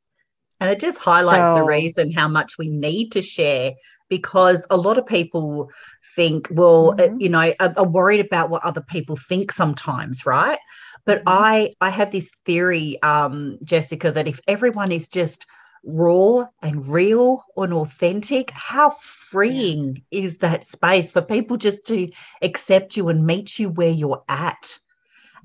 And 0.61 0.71
it 0.71 0.79
just 0.79 0.99
highlights 0.99 1.39
so, 1.39 1.55
the 1.57 1.65
reason 1.65 2.13
how 2.13 2.29
much 2.29 2.57
we 2.57 2.69
need 2.69 3.13
to 3.13 3.23
share 3.23 3.73
because 4.09 4.67
a 4.71 4.77
lot 4.77 4.99
of 4.99 5.07
people 5.07 5.71
think, 6.15 6.49
well, 6.51 6.95
mm-hmm. 6.97 7.21
you 7.21 7.29
know, 7.29 7.53
are, 7.59 7.75
are, 7.77 7.89
worried 7.89 8.25
about 8.25 8.51
what 8.51 8.65
other 8.65 8.83
people 8.83 9.17
think 9.17 9.53
sometimes, 9.53 10.27
right? 10.27 10.59
But 11.07 11.19
mm-hmm. 11.21 11.29
I 11.29 11.71
I 11.81 11.91
have 11.91 12.13
this 12.13 12.31
theory, 12.45 13.01
um, 13.03 13.59
Jessica, 13.65 14.13
that 14.13 14.29
if 14.29 14.41
everyone 14.47 14.93
is 14.93 15.09
just 15.09 15.47
raw 15.83 16.45
and 16.63 16.87
real 16.87 17.43
and 17.57 17.73
authentic, 17.73 18.51
how 18.51 18.91
freeing 19.01 20.03
yeah. 20.11 20.21
is 20.21 20.39
that 20.39 20.65
space 20.65 21.11
for 21.11 21.23
people 21.23 21.57
just 21.57 21.87
to 21.87 22.11
accept 22.43 22.97
you 22.97 23.09
and 23.09 23.27
meet 23.27 23.59
you 23.59 23.71
where 23.71 23.91
you're 23.91 24.23
at? 24.29 24.79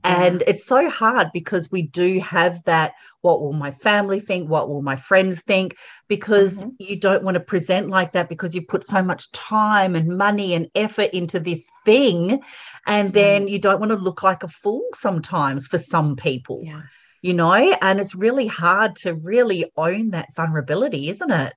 And 0.06 0.44
it's 0.48 0.66
so 0.66 0.90
hard 0.90 1.30
because 1.34 1.72
we 1.72 1.82
do 1.84 2.20
have 2.20 2.64
that 2.66 2.94
what 3.22 3.42
will 3.42 3.54
my 3.54 3.72
family 3.72 4.20
think? 4.20 4.50
What 4.50 4.70
will 4.70 4.82
my 4.82 4.96
friends 4.96 5.42
think? 5.42 5.76
Because 6.08 6.64
mm-hmm. 6.64 6.70
you 6.80 6.96
don't 6.96 7.24
want 7.24 7.36
to 7.36 7.42
present 7.42 7.90
like 7.90 8.14
that 8.14 8.30
because 8.30 8.54
you 8.54 8.62
put 8.62 8.86
so 8.86 9.02
much 9.02 9.32
time 9.32 9.96
and 9.96 10.18
money 10.18 10.54
and 10.54 10.68
effort 10.76 11.10
into 11.12 11.40
this 11.40 11.66
thing. 11.86 12.42
And 12.86 13.14
then 13.14 13.44
mm-hmm. 13.44 13.50
you 13.50 13.60
don't 13.60 13.80
want 13.80 13.92
to 13.92 13.98
look 13.98 14.22
like 14.24 14.44
a 14.44 14.48
fool 14.48 14.84
sometimes 14.94 15.68
for 15.68 15.78
some 15.78 16.16
people. 16.16 16.62
Yeah 16.64 16.84
you 17.22 17.34
know, 17.34 17.54
and 17.54 18.00
it's 18.00 18.14
really 18.14 18.46
hard 18.46 18.96
to 18.96 19.16
really 19.16 19.66
own 19.78 20.12
that 20.12 20.36
vulnerability, 20.36 21.10
isn't 21.10 21.32
it? 21.32 21.54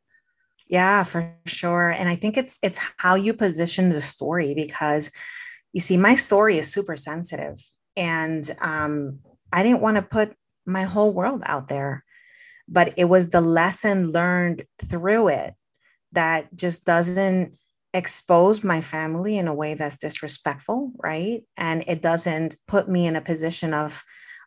Yeah, 0.66 1.04
for 1.04 1.34
sure. 1.44 1.90
And 1.90 2.08
I 2.08 2.16
think 2.16 2.38
it's 2.38 2.58
it's 2.62 2.80
how 2.96 3.16
you 3.16 3.34
position 3.34 3.90
the 3.90 4.00
story 4.00 4.54
because 4.54 5.11
you 5.72 5.80
see, 5.80 5.96
my 5.96 6.14
story 6.14 6.58
is 6.58 6.72
super 6.72 6.96
sensitive. 6.96 7.61
And 7.98 8.50
um, 8.61 9.18
I 9.52 9.62
didn't 9.62 9.82
want 9.82 9.96
to 9.96 10.02
put 10.02 10.34
my 10.64 10.84
whole 10.84 11.12
world 11.12 11.42
out 11.44 11.68
there. 11.68 12.04
But 12.68 12.94
it 12.96 13.06
was 13.06 13.30
the 13.30 13.40
lesson 13.40 14.12
learned 14.12 14.64
through 14.88 15.28
it 15.28 15.54
that 16.12 16.54
just 16.54 16.84
doesn't 16.84 17.54
expose 17.94 18.62
my 18.62 18.80
family 18.80 19.38
in 19.38 19.48
a 19.48 19.54
way 19.54 19.74
that's 19.74 19.98
disrespectful, 19.98 20.92
right? 21.02 21.42
And 21.56 21.82
it 21.87 22.02
doesn't 22.02 22.56
put 22.66 22.88
me 22.88 23.06
in 23.06 23.16
a 23.16 23.20
position 23.20 23.74
of 23.74 24.02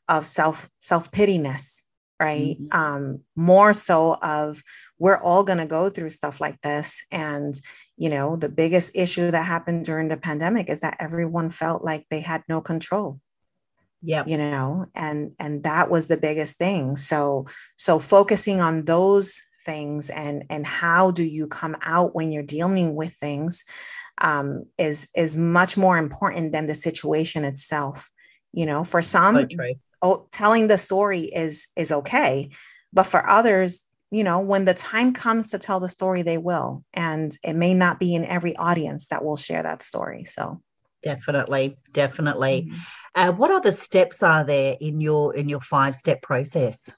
of 0.08 0.26
self 0.26 0.70
self 0.80 1.12
pityness 1.12 1.82
right 2.22 2.58
mm-hmm. 2.60 2.78
um 2.78 3.22
more 3.36 3.74
so 3.74 4.16
of 4.16 4.62
we're 5.00 5.18
all 5.18 5.44
going 5.44 5.58
to 5.58 5.66
go 5.66 5.90
through 5.90 6.10
stuff 6.10 6.40
like 6.40 6.60
this 6.62 7.04
and 7.12 7.60
you 7.98 8.10
know 8.10 8.36
the 8.36 8.50
biggest 8.50 8.92
issue 8.94 9.32
that 9.32 9.46
happened 9.46 9.86
during 9.86 10.08
the 10.08 10.18
pandemic 10.18 10.70
is 10.70 10.82
that 10.82 10.98
everyone 11.00 11.50
felt 11.50 11.84
like 11.84 12.06
they 12.10 12.20
had 12.20 12.44
no 12.48 12.62
control 12.62 13.20
yeah 14.02 14.24
you 14.26 14.38
know 14.38 14.86
and 14.96 15.32
and 15.40 15.64
that 15.64 15.90
was 15.90 16.08
the 16.08 16.18
biggest 16.18 16.58
thing 16.58 16.96
so 16.96 17.46
so 17.76 18.00
focusing 18.00 18.60
on 18.60 18.86
those 18.86 19.42
things 19.66 20.10
and 20.10 20.44
and 20.50 20.66
how 20.66 21.12
do 21.12 21.24
you 21.24 21.48
come 21.48 21.76
out 21.84 22.16
when 22.16 22.32
you're 22.32 22.44
dealing 22.44 22.96
with 22.96 23.14
things 23.16 23.64
um, 24.22 24.66
is 24.78 25.08
is 25.16 25.36
much 25.36 25.76
more 25.76 25.98
important 25.98 26.54
than 26.54 26.68
the 26.68 26.76
situation 26.76 27.44
itself. 27.44 28.10
You 28.54 28.66
know, 28.66 28.84
for 28.84 29.02
some, 29.02 29.50
so 29.50 29.74
oh, 30.02 30.28
telling 30.32 30.68
the 30.68 30.78
story 30.78 31.22
is 31.22 31.68
is 31.76 31.92
okay, 31.92 32.50
but 32.94 33.04
for 33.04 33.28
others, 33.28 33.84
you 34.12 34.24
know, 34.24 34.40
when 34.40 34.66
the 34.66 34.74
time 34.74 35.14
comes 35.14 35.50
to 35.50 35.60
tell 35.60 35.80
the 35.80 35.90
story, 35.90 36.22
they 36.22 36.38
will, 36.38 36.84
and 36.94 37.36
it 37.44 37.54
may 37.54 37.74
not 37.74 38.00
be 38.00 38.14
in 38.14 38.26
every 38.26 38.56
audience 38.56 39.08
that 39.08 39.24
will 39.24 39.38
share 39.38 39.64
that 39.64 39.84
story. 39.84 40.26
So 40.26 40.62
definitely 41.04 41.78
definitely 41.94 42.70
mm-hmm. 42.70 42.80
uh, 43.16 43.32
what 43.32 43.52
other 43.52 43.72
steps 43.72 44.24
are 44.24 44.44
there 44.44 44.78
in 44.80 45.02
your 45.02 45.36
in 45.36 45.50
your 45.50 45.62
five 45.62 45.96
step 45.96 46.22
process 46.22 46.90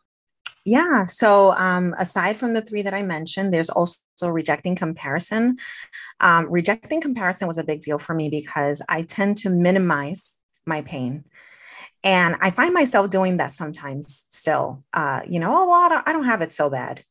yeah. 0.66 1.08
So 1.08 1.52
um, 1.54 1.94
aside 1.98 2.38
from 2.38 2.54
the 2.54 2.62
three 2.62 2.84
that 2.84 2.94
I 2.94 3.04
mentioned, 3.04 3.54
there's 3.54 3.70
also 3.70 3.98
rejecting 4.22 4.76
comparison. 4.76 5.58
Um, 6.20 6.50
rejecting 6.50 7.02
comparison 7.02 7.48
was 7.48 7.58
a 7.58 7.64
big 7.64 7.82
deal 7.82 8.00
for 8.00 8.14
me 8.14 8.30
because 8.30 8.82
I 8.88 9.02
tend 9.02 9.38
to 9.38 9.50
minimize 9.50 10.32
my 10.66 10.82
pain. 10.82 11.26
And 12.04 12.36
I 12.42 12.52
find 12.52 12.74
myself 12.74 13.10
doing 13.10 13.38
that 13.38 13.52
sometimes 13.52 14.26
still. 14.30 14.84
Uh, 14.94 15.22
you 15.28 15.40
know, 15.40 15.56
oh, 15.56 15.70
well, 15.70 15.82
I 15.82 15.90
don't, 15.90 16.10
I 16.10 16.14
don't 16.14 16.26
have 16.26 16.42
it 16.42 16.52
so 16.52 16.70
bad. 16.70 17.04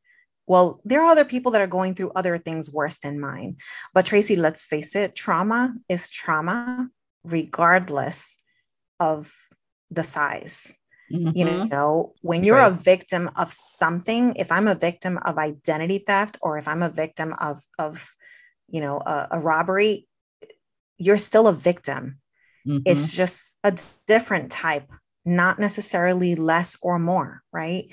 Well, 0.47 0.81
there 0.85 1.03
are 1.03 1.11
other 1.11 1.25
people 1.25 1.53
that 1.53 1.61
are 1.61 1.67
going 1.67 1.95
through 1.95 2.13
other 2.17 2.37
things 2.39 2.73
worse 2.73 2.99
than 2.99 3.21
mine. 3.21 3.57
But 3.95 4.07
Tracy, 4.07 4.35
let's 4.35 4.65
face 4.65 4.95
it, 4.97 5.15
trauma 5.15 5.75
is 5.89 6.11
trauma 6.11 6.89
regardless 7.25 8.39
of 8.99 9.33
the 9.91 10.03
size. 10.03 10.73
Mm-hmm. 11.13 11.37
You 11.37 11.69
know, 11.69 12.15
when 12.23 12.43
you're 12.43 12.57
right. 12.57 12.73
a 12.73 12.75
victim 12.75 13.31
of 13.37 13.53
something, 13.53 14.35
if 14.37 14.51
I'm 14.51 14.67
a 14.67 14.75
victim 14.75 15.19
of 15.19 15.37
identity 15.37 16.03
theft 16.07 16.39
or 16.41 16.57
if 16.57 16.67
I'm 16.67 16.83
a 16.83 16.89
victim 16.89 17.35
of 17.39 17.61
of 17.79 18.09
you 18.69 18.81
know 18.81 18.99
a, 18.99 19.29
a 19.33 19.39
robbery, 19.39 20.09
you're 20.97 21.19
still 21.19 21.49
a 21.49 21.53
victim. 21.53 22.19
Mm-hmm. 22.67 22.83
It's 22.87 23.11
just 23.13 23.59
a 23.63 23.77
different 24.07 24.51
type, 24.51 24.91
not 25.25 25.59
necessarily 25.59 26.35
less 26.35 26.79
or 26.81 26.99
more, 26.99 27.43
right? 27.53 27.93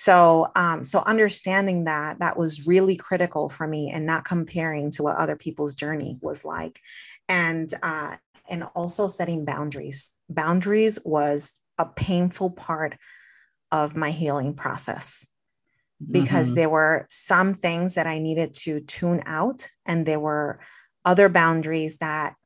So, 0.00 0.52
um, 0.54 0.84
so 0.84 1.00
understanding 1.00 1.84
that 1.84 2.20
that 2.20 2.36
was 2.36 2.68
really 2.68 2.94
critical 2.94 3.48
for 3.48 3.66
me, 3.66 3.90
and 3.90 4.06
not 4.06 4.24
comparing 4.24 4.92
to 4.92 5.02
what 5.02 5.16
other 5.16 5.34
people's 5.34 5.74
journey 5.74 6.18
was 6.20 6.44
like, 6.44 6.80
and 7.28 7.72
uh, 7.82 8.16
and 8.48 8.62
also 8.76 9.08
setting 9.08 9.44
boundaries. 9.44 10.12
Boundaries 10.30 11.00
was 11.04 11.52
a 11.78 11.84
painful 11.84 12.50
part 12.50 12.96
of 13.72 13.96
my 13.96 14.12
healing 14.12 14.54
process 14.54 15.26
because 16.08 16.46
mm-hmm. 16.46 16.54
there 16.54 16.68
were 16.68 17.04
some 17.10 17.54
things 17.54 17.94
that 17.94 18.06
I 18.06 18.20
needed 18.20 18.54
to 18.54 18.78
tune 18.78 19.24
out 19.26 19.68
and 19.84 20.06
there 20.06 20.20
were 20.20 20.60
other 21.04 21.28
boundaries 21.28 21.98
that 21.98 22.36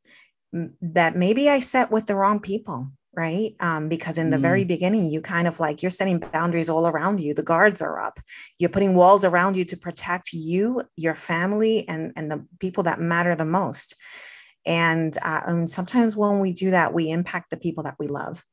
that 0.81 1.17
maybe 1.17 1.51
I 1.51 1.61
set 1.61 1.91
with 1.91 2.07
the 2.07 2.17
wrong 2.17 2.41
people 2.41 2.91
right? 3.14 3.55
Um, 3.61 3.88
because 3.88 4.16
in 4.16 4.31
the 4.31 4.38
mm. 4.38 4.42
very 4.42 4.64
beginning 4.64 5.11
you 5.11 5.20
kind 5.20 5.46
of 5.46 5.61
like 5.61 5.83
you're 5.83 5.90
setting 5.90 6.18
boundaries 6.18 6.68
all 6.68 6.87
around 6.87 7.20
you. 7.20 7.35
The 7.35 7.42
guards 7.42 7.83
are 7.83 8.01
up. 8.01 8.18
You're 8.59 8.70
putting 8.70 8.94
walls 8.94 9.25
around 9.25 9.57
you 9.57 9.64
to 9.66 9.77
protect 9.77 10.33
you 10.33 10.83
your 10.96 11.14
family 11.14 11.87
and 11.88 12.12
and 12.16 12.31
the 12.31 12.46
people 12.59 12.85
that 12.85 13.01
matter 13.01 13.35
the 13.35 13.44
most. 13.44 13.96
And, 14.64 15.18
uh, 15.20 15.40
and 15.46 15.68
sometimes 15.68 16.16
when 16.16 16.38
we 16.38 16.53
do 16.53 16.70
that 16.70 16.94
we 16.94 17.11
impact 17.11 17.51
the 17.51 17.57
people 17.57 17.85
that 17.85 17.96
we 17.98 18.07
love. 18.07 18.44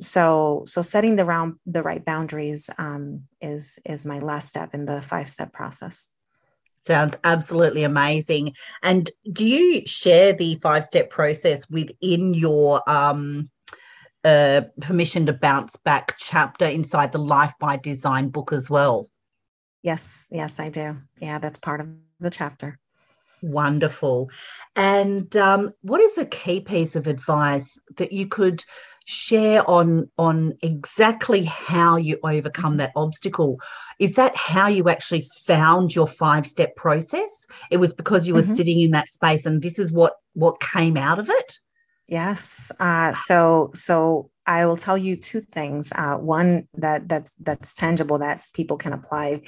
So 0.00 0.62
so 0.66 0.82
setting 0.82 1.16
the 1.16 1.24
round 1.24 1.54
the 1.66 1.82
right 1.82 2.04
boundaries 2.04 2.70
um, 2.78 3.24
is 3.40 3.78
is 3.84 4.04
my 4.04 4.18
last 4.18 4.48
step 4.48 4.74
in 4.74 4.84
the 4.84 5.02
five 5.02 5.30
step 5.30 5.52
process. 5.52 6.08
Sounds 6.86 7.16
absolutely 7.24 7.84
amazing. 7.84 8.54
And 8.82 9.10
do 9.32 9.46
you 9.46 9.86
share 9.86 10.32
the 10.32 10.54
five 10.56 10.84
step 10.84 11.10
process 11.10 11.68
within 11.68 12.32
your 12.32 12.88
um, 12.88 13.50
uh, 14.24 14.62
permission 14.80 15.26
to 15.26 15.32
bounce 15.32 15.76
back 15.84 16.16
chapter 16.18 16.66
inside 16.66 17.12
the 17.12 17.18
life 17.18 17.52
by 17.60 17.76
design 17.76 18.28
book 18.28 18.52
as 18.52 18.68
well. 18.68 19.10
Yes 19.82 20.26
yes 20.30 20.58
i 20.58 20.68
do. 20.70 20.96
Yeah 21.20 21.38
that's 21.38 21.58
part 21.58 21.80
of 21.80 21.88
the 22.20 22.30
chapter. 22.30 22.78
Wonderful. 23.42 24.30
And 24.74 25.34
um, 25.36 25.72
what 25.82 26.00
is 26.00 26.18
a 26.18 26.26
key 26.26 26.60
piece 26.60 26.96
of 26.96 27.06
advice 27.06 27.78
that 27.96 28.12
you 28.12 28.26
could 28.26 28.64
share 29.04 29.68
on 29.70 30.10
on 30.18 30.58
exactly 30.62 31.44
how 31.44 31.96
you 31.96 32.18
overcome 32.24 32.78
that 32.78 32.92
obstacle? 32.96 33.60
Is 34.00 34.16
that 34.16 34.36
how 34.36 34.66
you 34.66 34.88
actually 34.88 35.28
found 35.46 35.94
your 35.94 36.08
five 36.08 36.46
step 36.46 36.74
process? 36.74 37.46
It 37.70 37.76
was 37.76 37.92
because 37.92 38.26
you 38.26 38.34
were 38.34 38.42
mm-hmm. 38.42 38.54
sitting 38.54 38.80
in 38.80 38.90
that 38.90 39.08
space 39.08 39.46
and 39.46 39.62
this 39.62 39.78
is 39.78 39.92
what 39.92 40.14
what 40.34 40.60
came 40.60 40.96
out 40.96 41.18
of 41.18 41.30
it 41.30 41.58
yes 42.08 42.72
uh, 42.80 43.12
so 43.12 43.70
so 43.74 44.30
i 44.46 44.64
will 44.66 44.76
tell 44.76 44.96
you 44.98 45.14
two 45.14 45.40
things 45.40 45.92
uh, 45.94 46.16
one 46.16 46.66
that 46.74 47.08
that's 47.08 47.32
that's 47.40 47.74
tangible 47.74 48.18
that 48.18 48.42
people 48.54 48.76
can 48.76 48.92
apply 48.92 49.40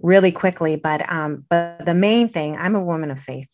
really 0.00 0.32
quickly 0.32 0.76
but 0.76 1.10
um 1.12 1.44
but 1.48 1.84
the 1.84 1.94
main 1.94 2.28
thing 2.28 2.56
i'm 2.56 2.74
a 2.74 2.82
woman 2.82 3.10
of 3.10 3.20
faith 3.20 3.48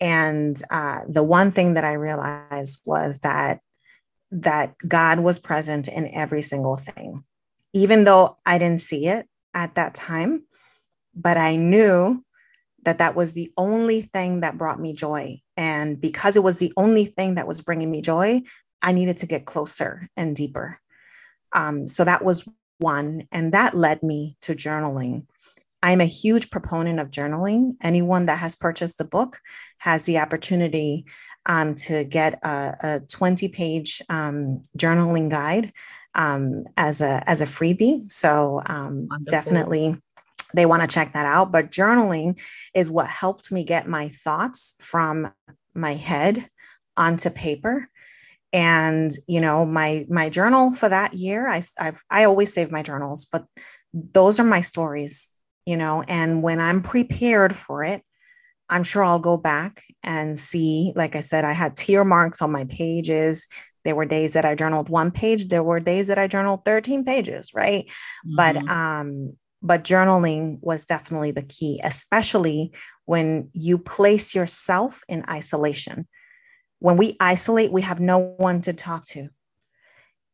and 0.00 0.60
uh, 0.70 1.00
the 1.08 1.22
one 1.22 1.52
thing 1.52 1.74
that 1.74 1.84
I 1.84 1.92
realized 1.92 2.80
was 2.84 3.20
that 3.20 3.60
that 4.30 4.74
God 4.86 5.20
was 5.20 5.38
present 5.38 5.86
in 5.86 6.08
every 6.08 6.42
single 6.42 6.76
thing, 6.76 7.24
even 7.72 8.04
though 8.04 8.36
I 8.44 8.58
didn't 8.58 8.82
see 8.82 9.06
it 9.06 9.26
at 9.54 9.76
that 9.76 9.94
time. 9.94 10.44
But 11.14 11.36
I 11.36 11.56
knew 11.56 12.24
that 12.82 12.98
that 12.98 13.14
was 13.14 13.32
the 13.32 13.52
only 13.56 14.02
thing 14.02 14.40
that 14.40 14.58
brought 14.58 14.80
me 14.80 14.92
joy. 14.92 15.40
And 15.56 16.00
because 16.00 16.36
it 16.36 16.42
was 16.42 16.56
the 16.56 16.72
only 16.76 17.06
thing 17.06 17.34
that 17.34 17.46
was 17.46 17.60
bringing 17.60 17.90
me 17.90 18.02
joy, 18.02 18.42
I 18.82 18.92
needed 18.92 19.18
to 19.18 19.26
get 19.26 19.46
closer 19.46 20.08
and 20.16 20.36
deeper. 20.36 20.80
Um, 21.52 21.88
so 21.88 22.04
that 22.04 22.24
was 22.24 22.46
one. 22.78 23.28
And 23.30 23.52
that 23.52 23.74
led 23.74 24.02
me 24.02 24.36
to 24.42 24.54
journaling. 24.54 25.26
I'm 25.82 26.00
a 26.00 26.06
huge 26.06 26.50
proponent 26.50 26.98
of 26.98 27.10
journaling. 27.10 27.76
Anyone 27.82 28.26
that 28.26 28.38
has 28.38 28.56
purchased 28.56 28.98
the 28.98 29.04
book 29.04 29.38
has 29.78 30.04
the 30.04 30.18
opportunity 30.18 31.04
um, 31.46 31.74
to 31.74 32.04
get 32.04 32.40
a, 32.42 32.76
a 32.80 33.00
20 33.00 33.48
page 33.48 34.02
um, 34.08 34.62
journaling 34.78 35.28
guide 35.28 35.72
um, 36.14 36.64
as 36.76 37.00
a 37.00 37.22
as 37.28 37.40
a 37.40 37.46
freebie. 37.46 38.10
So 38.10 38.62
um, 38.64 39.08
definitely 39.24 39.96
they 40.54 40.66
want 40.66 40.82
to 40.82 40.94
check 40.94 41.12
that 41.12 41.26
out. 41.26 41.52
But 41.52 41.70
journaling 41.70 42.38
is 42.74 42.90
what 42.90 43.08
helped 43.08 43.50
me 43.50 43.64
get 43.64 43.88
my 43.88 44.08
thoughts 44.24 44.74
from 44.80 45.32
my 45.74 45.94
head 45.94 46.48
onto 46.96 47.30
paper. 47.30 47.88
And 48.52 49.12
you 49.26 49.40
know, 49.40 49.66
my 49.66 50.06
my 50.08 50.30
journal 50.30 50.72
for 50.72 50.88
that 50.88 51.14
year, 51.14 51.48
I 51.48 51.64
I've, 51.78 52.00
I 52.08 52.24
always 52.24 52.52
save 52.52 52.70
my 52.70 52.82
journals, 52.82 53.26
but 53.30 53.46
those 53.92 54.38
are 54.38 54.44
my 54.44 54.60
stories, 54.60 55.28
you 55.66 55.76
know. 55.76 56.04
And 56.06 56.42
when 56.42 56.60
I'm 56.60 56.82
prepared 56.82 57.56
for 57.56 57.82
it, 57.82 58.02
I'm 58.68 58.84
sure 58.84 59.02
I'll 59.02 59.18
go 59.18 59.36
back 59.36 59.82
and 60.04 60.38
see. 60.38 60.92
Like 60.94 61.16
I 61.16 61.20
said, 61.20 61.44
I 61.44 61.52
had 61.52 61.76
tear 61.76 62.04
marks 62.04 62.40
on 62.42 62.52
my 62.52 62.64
pages. 62.64 63.48
There 63.84 63.96
were 63.96 64.06
days 64.06 64.32
that 64.32 64.44
I 64.44 64.54
journaled 64.54 64.88
one 64.88 65.10
page. 65.10 65.48
There 65.48 65.62
were 65.62 65.80
days 65.80 66.06
that 66.06 66.18
I 66.18 66.28
journaled 66.28 66.64
13 66.64 67.04
pages, 67.04 67.52
right? 67.54 67.86
Mm-hmm. 68.26 68.36
But 68.36 68.56
um, 68.68 69.36
but 69.64 69.82
journaling 69.82 70.58
was 70.60 70.84
definitely 70.84 71.30
the 71.30 71.42
key, 71.42 71.80
especially 71.82 72.72
when 73.06 73.48
you 73.54 73.78
place 73.78 74.34
yourself 74.34 75.02
in 75.08 75.24
isolation. 75.28 76.06
When 76.80 76.98
we 76.98 77.16
isolate, 77.18 77.72
we 77.72 77.80
have 77.80 77.98
no 77.98 78.18
one 78.36 78.60
to 78.62 78.74
talk 78.74 79.06
to. 79.06 79.30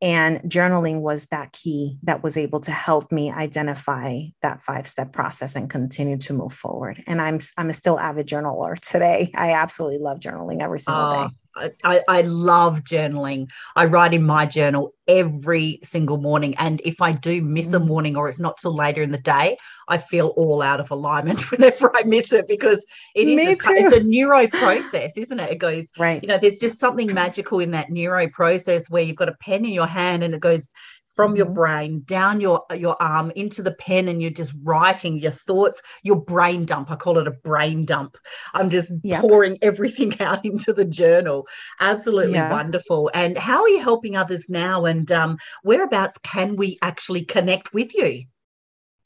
And 0.03 0.41
journaling 0.41 1.01
was 1.01 1.27
that 1.27 1.53
key 1.53 1.99
that 2.05 2.23
was 2.23 2.37
able 2.37 2.61
to 2.61 2.73
help 2.73 3.13
me 3.13 3.31
identify 3.31 4.19
that 4.43 4.63
five 4.63 4.89
step 4.89 5.13
process 5.13 5.55
and 5.55 5.69
continue 5.71 6.17
to 6.19 6.33
move 6.33 6.55
forward. 6.55 7.05
And 7.07 7.21
I'm 7.21 7.39
I'm 7.57 7.71
a 7.71 7.75
still 7.75 8.01
avid 8.01 8.27
journaler 8.27 8.81
today. 8.81 9.31
I 9.35 9.53
absolutely 9.53 9.99
love 9.99 10.19
journaling 10.19 10.63
every 10.63 10.81
single 10.81 11.03
ah, 11.03 11.29
day. 11.29 11.35
I, 11.57 12.03
I 12.09 12.23
love 12.23 12.85
journaling. 12.85 13.51
I 13.77 13.87
write 13.87 14.15
in 14.15 14.25
my 14.25 14.47
journal 14.47 14.95
every 15.09 15.81
single 15.83 16.19
morning. 16.19 16.55
And 16.59 16.81
if 16.85 17.03
I 17.03 17.13
do 17.13 17.43
miss 17.43 17.69
mm. 17.69 17.75
a 17.75 17.79
morning 17.81 18.17
or 18.17 18.29
it's 18.29 18.39
not 18.39 18.59
till 18.59 18.75
later 18.75 19.03
in 19.03 19.11
the 19.11 19.19
day, 19.19 19.57
I 19.89 19.99
feel 19.99 20.29
all 20.29 20.63
out 20.63 20.81
of 20.81 20.91
alignment 20.91 21.51
whenever 21.51 21.95
I 21.97 22.05
miss 22.05 22.33
it 22.33 22.47
because 22.47 22.85
it 23.15 23.27
is 23.27 23.49
a, 23.49 23.71
it's 23.71 23.97
a 23.97 24.03
neuro 24.03 24.47
process, 24.49 25.13
isn't 25.17 25.41
it? 25.41 25.51
It 25.51 25.59
goes, 25.59 25.89
right. 25.99 26.23
you 26.23 26.29
know, 26.29 26.39
there's 26.39 26.59
just 26.59 26.79
something 26.79 27.13
magical 27.13 27.61
in 27.61 27.73
that 27.73 27.91
neuro 27.91 28.29
process 28.29 28.89
where 28.89 29.03
you've 29.03 29.17
got 29.17 29.29
a 29.29 29.37
pen 29.41 29.65
in 29.65 29.73
your 29.73 29.87
hand 29.87 30.23
and 30.23 30.35
it 30.35 30.41
goes 30.41 30.69
from 31.21 31.33
mm-hmm. 31.33 31.37
your 31.37 31.47
brain 31.47 32.03
down 32.07 32.41
your 32.41 32.65
your 32.75 32.97
arm 32.99 33.31
into 33.37 33.63
the 33.63 33.75
pen 33.75 34.09
and 34.09 34.23
you're 34.23 34.31
just 34.31 34.55
writing 34.63 35.19
your 35.19 35.31
thoughts 35.31 35.83
your 36.03 36.17
brain 36.17 36.65
dump 36.65 36.91
i 36.91 36.97
call 36.97 37.19
it 37.19 37.29
a 37.29 37.31
brain 37.31 37.85
dump 37.85 38.17
i'm 38.55 38.71
just 38.71 38.91
yep. 39.03 39.21
pouring 39.21 39.59
everything 39.63 40.19
out 40.23 40.43
into 40.47 40.73
the 40.73 40.85
journal 40.85 41.47
absolutely 41.81 42.33
yeah. 42.33 42.51
wonderful 42.51 43.11
and 43.13 43.37
how 43.37 43.61
are 43.61 43.69
you 43.69 43.83
helping 43.83 44.17
others 44.17 44.47
now 44.49 44.87
and 44.87 45.13
um, 45.13 45.37
whereabouts 45.63 46.17
can 46.23 46.57
we 46.57 46.79
actually 46.81 47.23
connect 47.23 47.75
with 47.75 47.95
you 47.95 48.25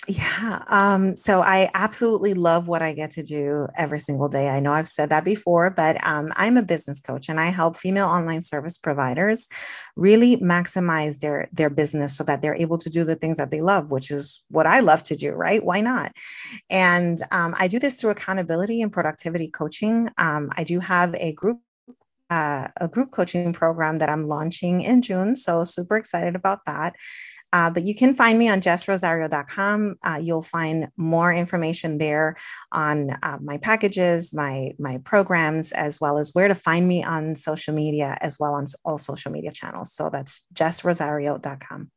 Yeah. 0.06 0.62
Um, 0.66 1.16
so 1.16 1.40
I 1.40 1.70
absolutely 1.72 2.34
love 2.34 2.68
what 2.68 2.82
I 2.82 2.92
get 2.92 3.12
to 3.12 3.22
do 3.22 3.68
every 3.74 4.00
single 4.00 4.28
day. 4.28 4.48
I 4.50 4.60
know 4.60 4.72
I've 4.72 4.88
said 4.88 5.08
that 5.08 5.24
before, 5.24 5.70
but 5.70 5.96
um, 6.06 6.30
I'm 6.36 6.58
a 6.58 6.62
business 6.62 7.00
coach 7.00 7.30
and 7.30 7.40
I 7.40 7.46
help 7.46 7.78
female 7.78 8.08
online 8.08 8.42
service 8.42 8.76
providers 8.76 9.48
really 9.96 10.36
maximize 10.36 11.20
their 11.20 11.48
their 11.52 11.70
business 11.70 12.16
so 12.16 12.24
that 12.24 12.42
they're 12.42 12.54
able 12.54 12.76
to 12.78 12.90
do 12.90 13.04
the 13.04 13.16
things 13.16 13.38
that 13.38 13.50
they 13.50 13.62
love, 13.62 13.90
which 13.90 14.10
is 14.10 14.42
what 14.50 14.66
I 14.66 14.80
love 14.80 15.02
to 15.04 15.16
do, 15.16 15.32
right? 15.32 15.64
Why 15.64 15.80
not? 15.80 16.12
And 16.68 17.22
um, 17.30 17.54
I 17.58 17.66
do 17.68 17.78
this 17.78 17.94
through 17.94 18.10
accountability 18.10 18.82
and 18.82 18.92
productivity 18.92 19.48
coaching. 19.48 20.10
Um, 20.18 20.50
I 20.54 20.64
do 20.64 20.80
have 20.80 21.14
a 21.14 21.32
group 21.32 21.60
uh, 22.30 22.68
a 22.78 22.88
group 22.88 23.10
coaching 23.10 23.52
program 23.52 23.98
that 23.98 24.08
I'm 24.08 24.26
launching 24.26 24.80
in 24.80 25.02
June. 25.02 25.36
So 25.36 25.64
super 25.64 25.96
excited 25.96 26.34
about 26.34 26.60
that. 26.66 26.94
Uh, 27.54 27.70
but 27.70 27.84
you 27.84 27.94
can 27.94 28.16
find 28.16 28.36
me 28.36 28.48
on 28.48 28.60
jessrosario.com. 28.60 29.94
Uh, 30.02 30.20
you'll 30.20 30.42
find 30.42 30.88
more 30.96 31.32
information 31.32 31.98
there 31.98 32.36
on 32.72 33.10
uh, 33.22 33.38
my 33.40 33.58
packages, 33.58 34.34
my 34.34 34.72
my 34.80 34.98
programs, 34.98 35.70
as 35.70 36.00
well 36.00 36.18
as 36.18 36.34
where 36.34 36.48
to 36.48 36.54
find 36.56 36.88
me 36.88 37.04
on 37.04 37.36
social 37.36 37.72
media, 37.72 38.18
as 38.20 38.40
well 38.40 38.54
on 38.54 38.66
all 38.84 38.98
social 38.98 39.30
media 39.30 39.52
channels. 39.52 39.92
So 39.92 40.10
that's 40.10 40.44
jessrosario.com. 40.52 41.92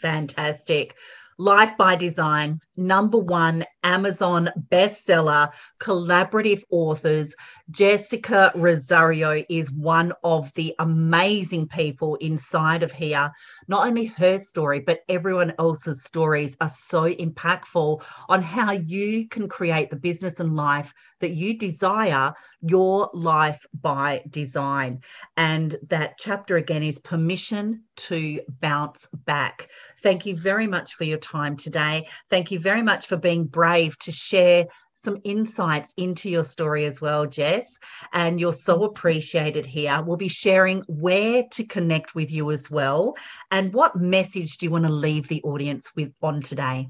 Fantastic. 0.00 0.94
Life 1.38 1.76
by 1.76 1.96
Design, 1.96 2.60
number 2.76 3.18
one 3.18 3.64
Amazon 3.82 4.50
bestseller, 4.70 5.52
collaborative 5.80 6.62
authors. 6.70 7.34
Jessica 7.70 8.52
Rosario 8.54 9.44
is 9.48 9.72
one 9.72 10.12
of 10.22 10.52
the 10.54 10.74
amazing 10.78 11.66
people 11.66 12.14
inside 12.16 12.82
of 12.82 12.92
here. 12.92 13.32
Not 13.68 13.86
only 13.86 14.06
her 14.06 14.38
story, 14.38 14.80
but 14.80 15.00
everyone 15.08 15.52
else's 15.58 16.04
stories 16.04 16.56
are 16.60 16.68
so 16.68 17.12
impactful 17.12 18.02
on 18.28 18.42
how 18.42 18.72
you 18.72 19.28
can 19.28 19.48
create 19.48 19.90
the 19.90 19.96
business 19.96 20.40
and 20.40 20.54
life 20.54 20.94
that 21.20 21.34
you 21.34 21.58
desire, 21.58 22.32
your 22.62 23.10
life 23.12 23.66
by 23.80 24.22
design. 24.30 25.00
And 25.36 25.76
that 25.88 26.18
chapter 26.18 26.56
again 26.56 26.82
is 26.82 26.98
permission 26.98 27.82
to 27.96 28.40
bounce 28.60 29.08
back. 29.12 29.68
Thank 30.02 30.26
you 30.26 30.36
very 30.36 30.66
much 30.66 30.94
for 30.94 31.04
your 31.04 31.18
time 31.24 31.56
today. 31.56 32.06
Thank 32.30 32.50
you 32.50 32.58
very 32.60 32.82
much 32.82 33.06
for 33.06 33.16
being 33.16 33.46
brave 33.46 33.98
to 34.00 34.12
share 34.12 34.66
some 34.94 35.18
insights 35.24 35.92
into 35.96 36.30
your 36.30 36.44
story 36.44 36.86
as 36.86 37.00
well, 37.00 37.26
Jess. 37.26 37.66
And 38.12 38.40
you're 38.40 38.52
so 38.52 38.84
appreciated 38.84 39.66
here. 39.66 40.02
We'll 40.02 40.16
be 40.16 40.28
sharing 40.28 40.82
where 40.88 41.44
to 41.50 41.64
connect 41.64 42.14
with 42.14 42.30
you 42.32 42.50
as 42.50 42.70
well. 42.70 43.14
And 43.50 43.74
what 43.74 43.96
message 43.96 44.56
do 44.56 44.66
you 44.66 44.70
want 44.70 44.86
to 44.86 44.92
leave 44.92 45.28
the 45.28 45.42
audience 45.42 45.90
with 45.94 46.12
on 46.22 46.40
today? 46.40 46.88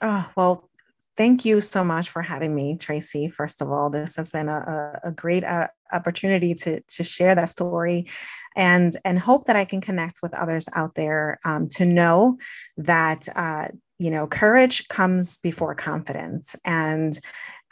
Oh, 0.00 0.26
well, 0.36 0.70
thank 1.16 1.44
you 1.44 1.60
so 1.60 1.84
much 1.84 2.08
for 2.08 2.22
having 2.22 2.54
me, 2.54 2.78
Tracy. 2.78 3.28
First 3.28 3.60
of 3.60 3.70
all, 3.70 3.90
this 3.90 4.16
has 4.16 4.30
been 4.30 4.48
a, 4.48 5.00
a 5.04 5.10
great 5.10 5.44
uh, 5.44 5.68
opportunity 5.92 6.54
to, 6.54 6.80
to 6.80 7.04
share 7.04 7.34
that 7.34 7.50
story 7.50 8.08
and, 8.56 8.96
and 9.04 9.18
hope 9.18 9.44
that 9.44 9.56
I 9.56 9.64
can 9.64 9.80
connect 9.80 10.20
with 10.22 10.34
others 10.34 10.68
out 10.74 10.94
there 10.94 11.38
um, 11.44 11.68
to 11.70 11.84
know 11.84 12.38
that, 12.78 13.28
uh, 13.34 13.68
you 13.98 14.10
know, 14.10 14.26
courage 14.26 14.88
comes 14.88 15.38
before 15.38 15.74
confidence. 15.74 16.56
And 16.64 17.18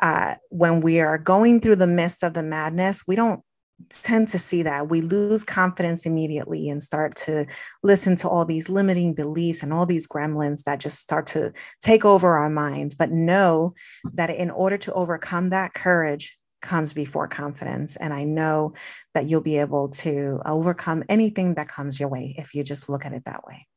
uh, 0.00 0.36
when 0.50 0.80
we 0.80 1.00
are 1.00 1.18
going 1.18 1.60
through 1.60 1.76
the 1.76 1.86
midst 1.86 2.22
of 2.22 2.34
the 2.34 2.42
madness, 2.42 3.04
we 3.06 3.16
don't 3.16 3.42
tend 3.90 4.28
to 4.28 4.38
see 4.38 4.62
that 4.62 4.88
we 4.88 5.00
lose 5.00 5.44
confidence 5.44 6.04
immediately 6.04 6.68
and 6.68 6.82
start 6.82 7.14
to 7.14 7.46
listen 7.82 8.16
to 8.16 8.28
all 8.28 8.44
these 8.44 8.68
limiting 8.68 9.14
beliefs 9.14 9.62
and 9.62 9.72
all 9.72 9.86
these 9.86 10.08
gremlins 10.08 10.64
that 10.64 10.80
just 10.80 10.98
start 10.98 11.26
to 11.26 11.52
take 11.80 12.04
over 12.04 12.36
our 12.36 12.50
minds 12.50 12.94
but 12.94 13.12
know 13.12 13.74
that 14.14 14.30
in 14.30 14.50
order 14.50 14.76
to 14.76 14.92
overcome 14.94 15.50
that 15.50 15.74
courage 15.74 16.37
comes 16.60 16.92
before 16.92 17.28
confidence 17.28 17.96
and 17.96 18.12
i 18.12 18.24
know 18.24 18.72
that 19.14 19.28
you'll 19.28 19.40
be 19.40 19.58
able 19.58 19.88
to 19.90 20.40
overcome 20.44 21.04
anything 21.08 21.54
that 21.54 21.68
comes 21.68 22.00
your 22.00 22.08
way 22.08 22.34
if 22.36 22.54
you 22.54 22.64
just 22.64 22.88
look 22.88 23.06
at 23.06 23.12
it 23.12 23.24
that 23.24 23.46
way 23.46 23.67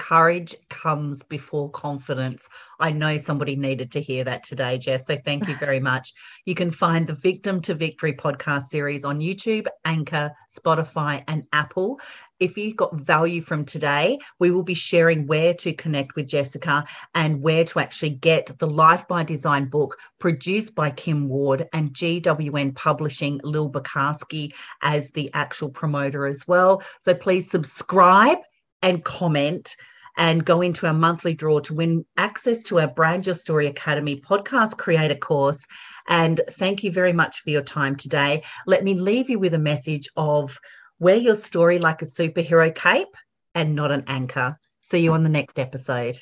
courage 0.00 0.56
comes 0.70 1.22
before 1.22 1.70
confidence. 1.70 2.48
I 2.80 2.90
know 2.90 3.18
somebody 3.18 3.54
needed 3.54 3.92
to 3.92 4.00
hear 4.00 4.24
that 4.24 4.42
today, 4.42 4.78
Jess. 4.78 5.06
So 5.06 5.18
thank 5.26 5.46
you 5.46 5.54
very 5.56 5.78
much. 5.78 6.14
You 6.46 6.54
can 6.54 6.70
find 6.70 7.06
the 7.06 7.12
Victim 7.12 7.60
to 7.60 7.74
Victory 7.74 8.14
podcast 8.14 8.68
series 8.68 9.04
on 9.04 9.20
YouTube, 9.20 9.66
Anchor, 9.84 10.32
Spotify, 10.58 11.22
and 11.28 11.46
Apple. 11.52 12.00
If 12.40 12.56
you 12.56 12.74
got 12.74 12.94
value 12.94 13.42
from 13.42 13.66
today, 13.66 14.18
we 14.38 14.50
will 14.50 14.62
be 14.62 14.72
sharing 14.72 15.26
where 15.26 15.52
to 15.54 15.74
connect 15.74 16.16
with 16.16 16.26
Jessica 16.26 16.82
and 17.14 17.42
where 17.42 17.64
to 17.66 17.78
actually 17.78 18.10
get 18.10 18.58
the 18.58 18.66
Life 18.66 19.06
by 19.06 19.22
Design 19.22 19.66
book 19.66 19.98
produced 20.18 20.74
by 20.74 20.88
Kim 20.88 21.28
Ward 21.28 21.68
and 21.74 21.92
GWN 21.92 22.74
Publishing, 22.74 23.38
Lil 23.44 23.70
Bakarski 23.70 24.54
as 24.80 25.10
the 25.10 25.30
actual 25.34 25.68
promoter 25.68 26.26
as 26.26 26.48
well. 26.48 26.82
So 27.02 27.12
please 27.12 27.50
subscribe 27.50 28.38
and 28.82 29.04
comment 29.04 29.76
and 30.16 30.44
go 30.44 30.60
into 30.60 30.86
our 30.86 30.94
monthly 30.94 31.34
draw 31.34 31.60
to 31.60 31.74
win 31.74 32.04
access 32.16 32.62
to 32.64 32.80
our 32.80 32.88
Brand 32.88 33.26
Your 33.26 33.34
Story 33.34 33.66
Academy 33.66 34.20
podcast 34.20 34.76
creator 34.76 35.14
course. 35.14 35.64
And 36.08 36.40
thank 36.52 36.82
you 36.84 36.90
very 36.90 37.12
much 37.12 37.40
for 37.40 37.50
your 37.50 37.62
time 37.62 37.96
today. 37.96 38.42
Let 38.66 38.84
me 38.84 38.94
leave 38.94 39.30
you 39.30 39.38
with 39.38 39.54
a 39.54 39.58
message 39.58 40.08
of 40.16 40.58
wear 40.98 41.16
your 41.16 41.36
story 41.36 41.78
like 41.78 42.02
a 42.02 42.06
superhero 42.06 42.74
cape 42.74 43.14
and 43.54 43.74
not 43.74 43.90
an 43.90 44.04
anchor. 44.06 44.58
See 44.80 44.98
you 44.98 45.12
on 45.12 45.22
the 45.22 45.28
next 45.28 45.58
episode. 45.58 46.20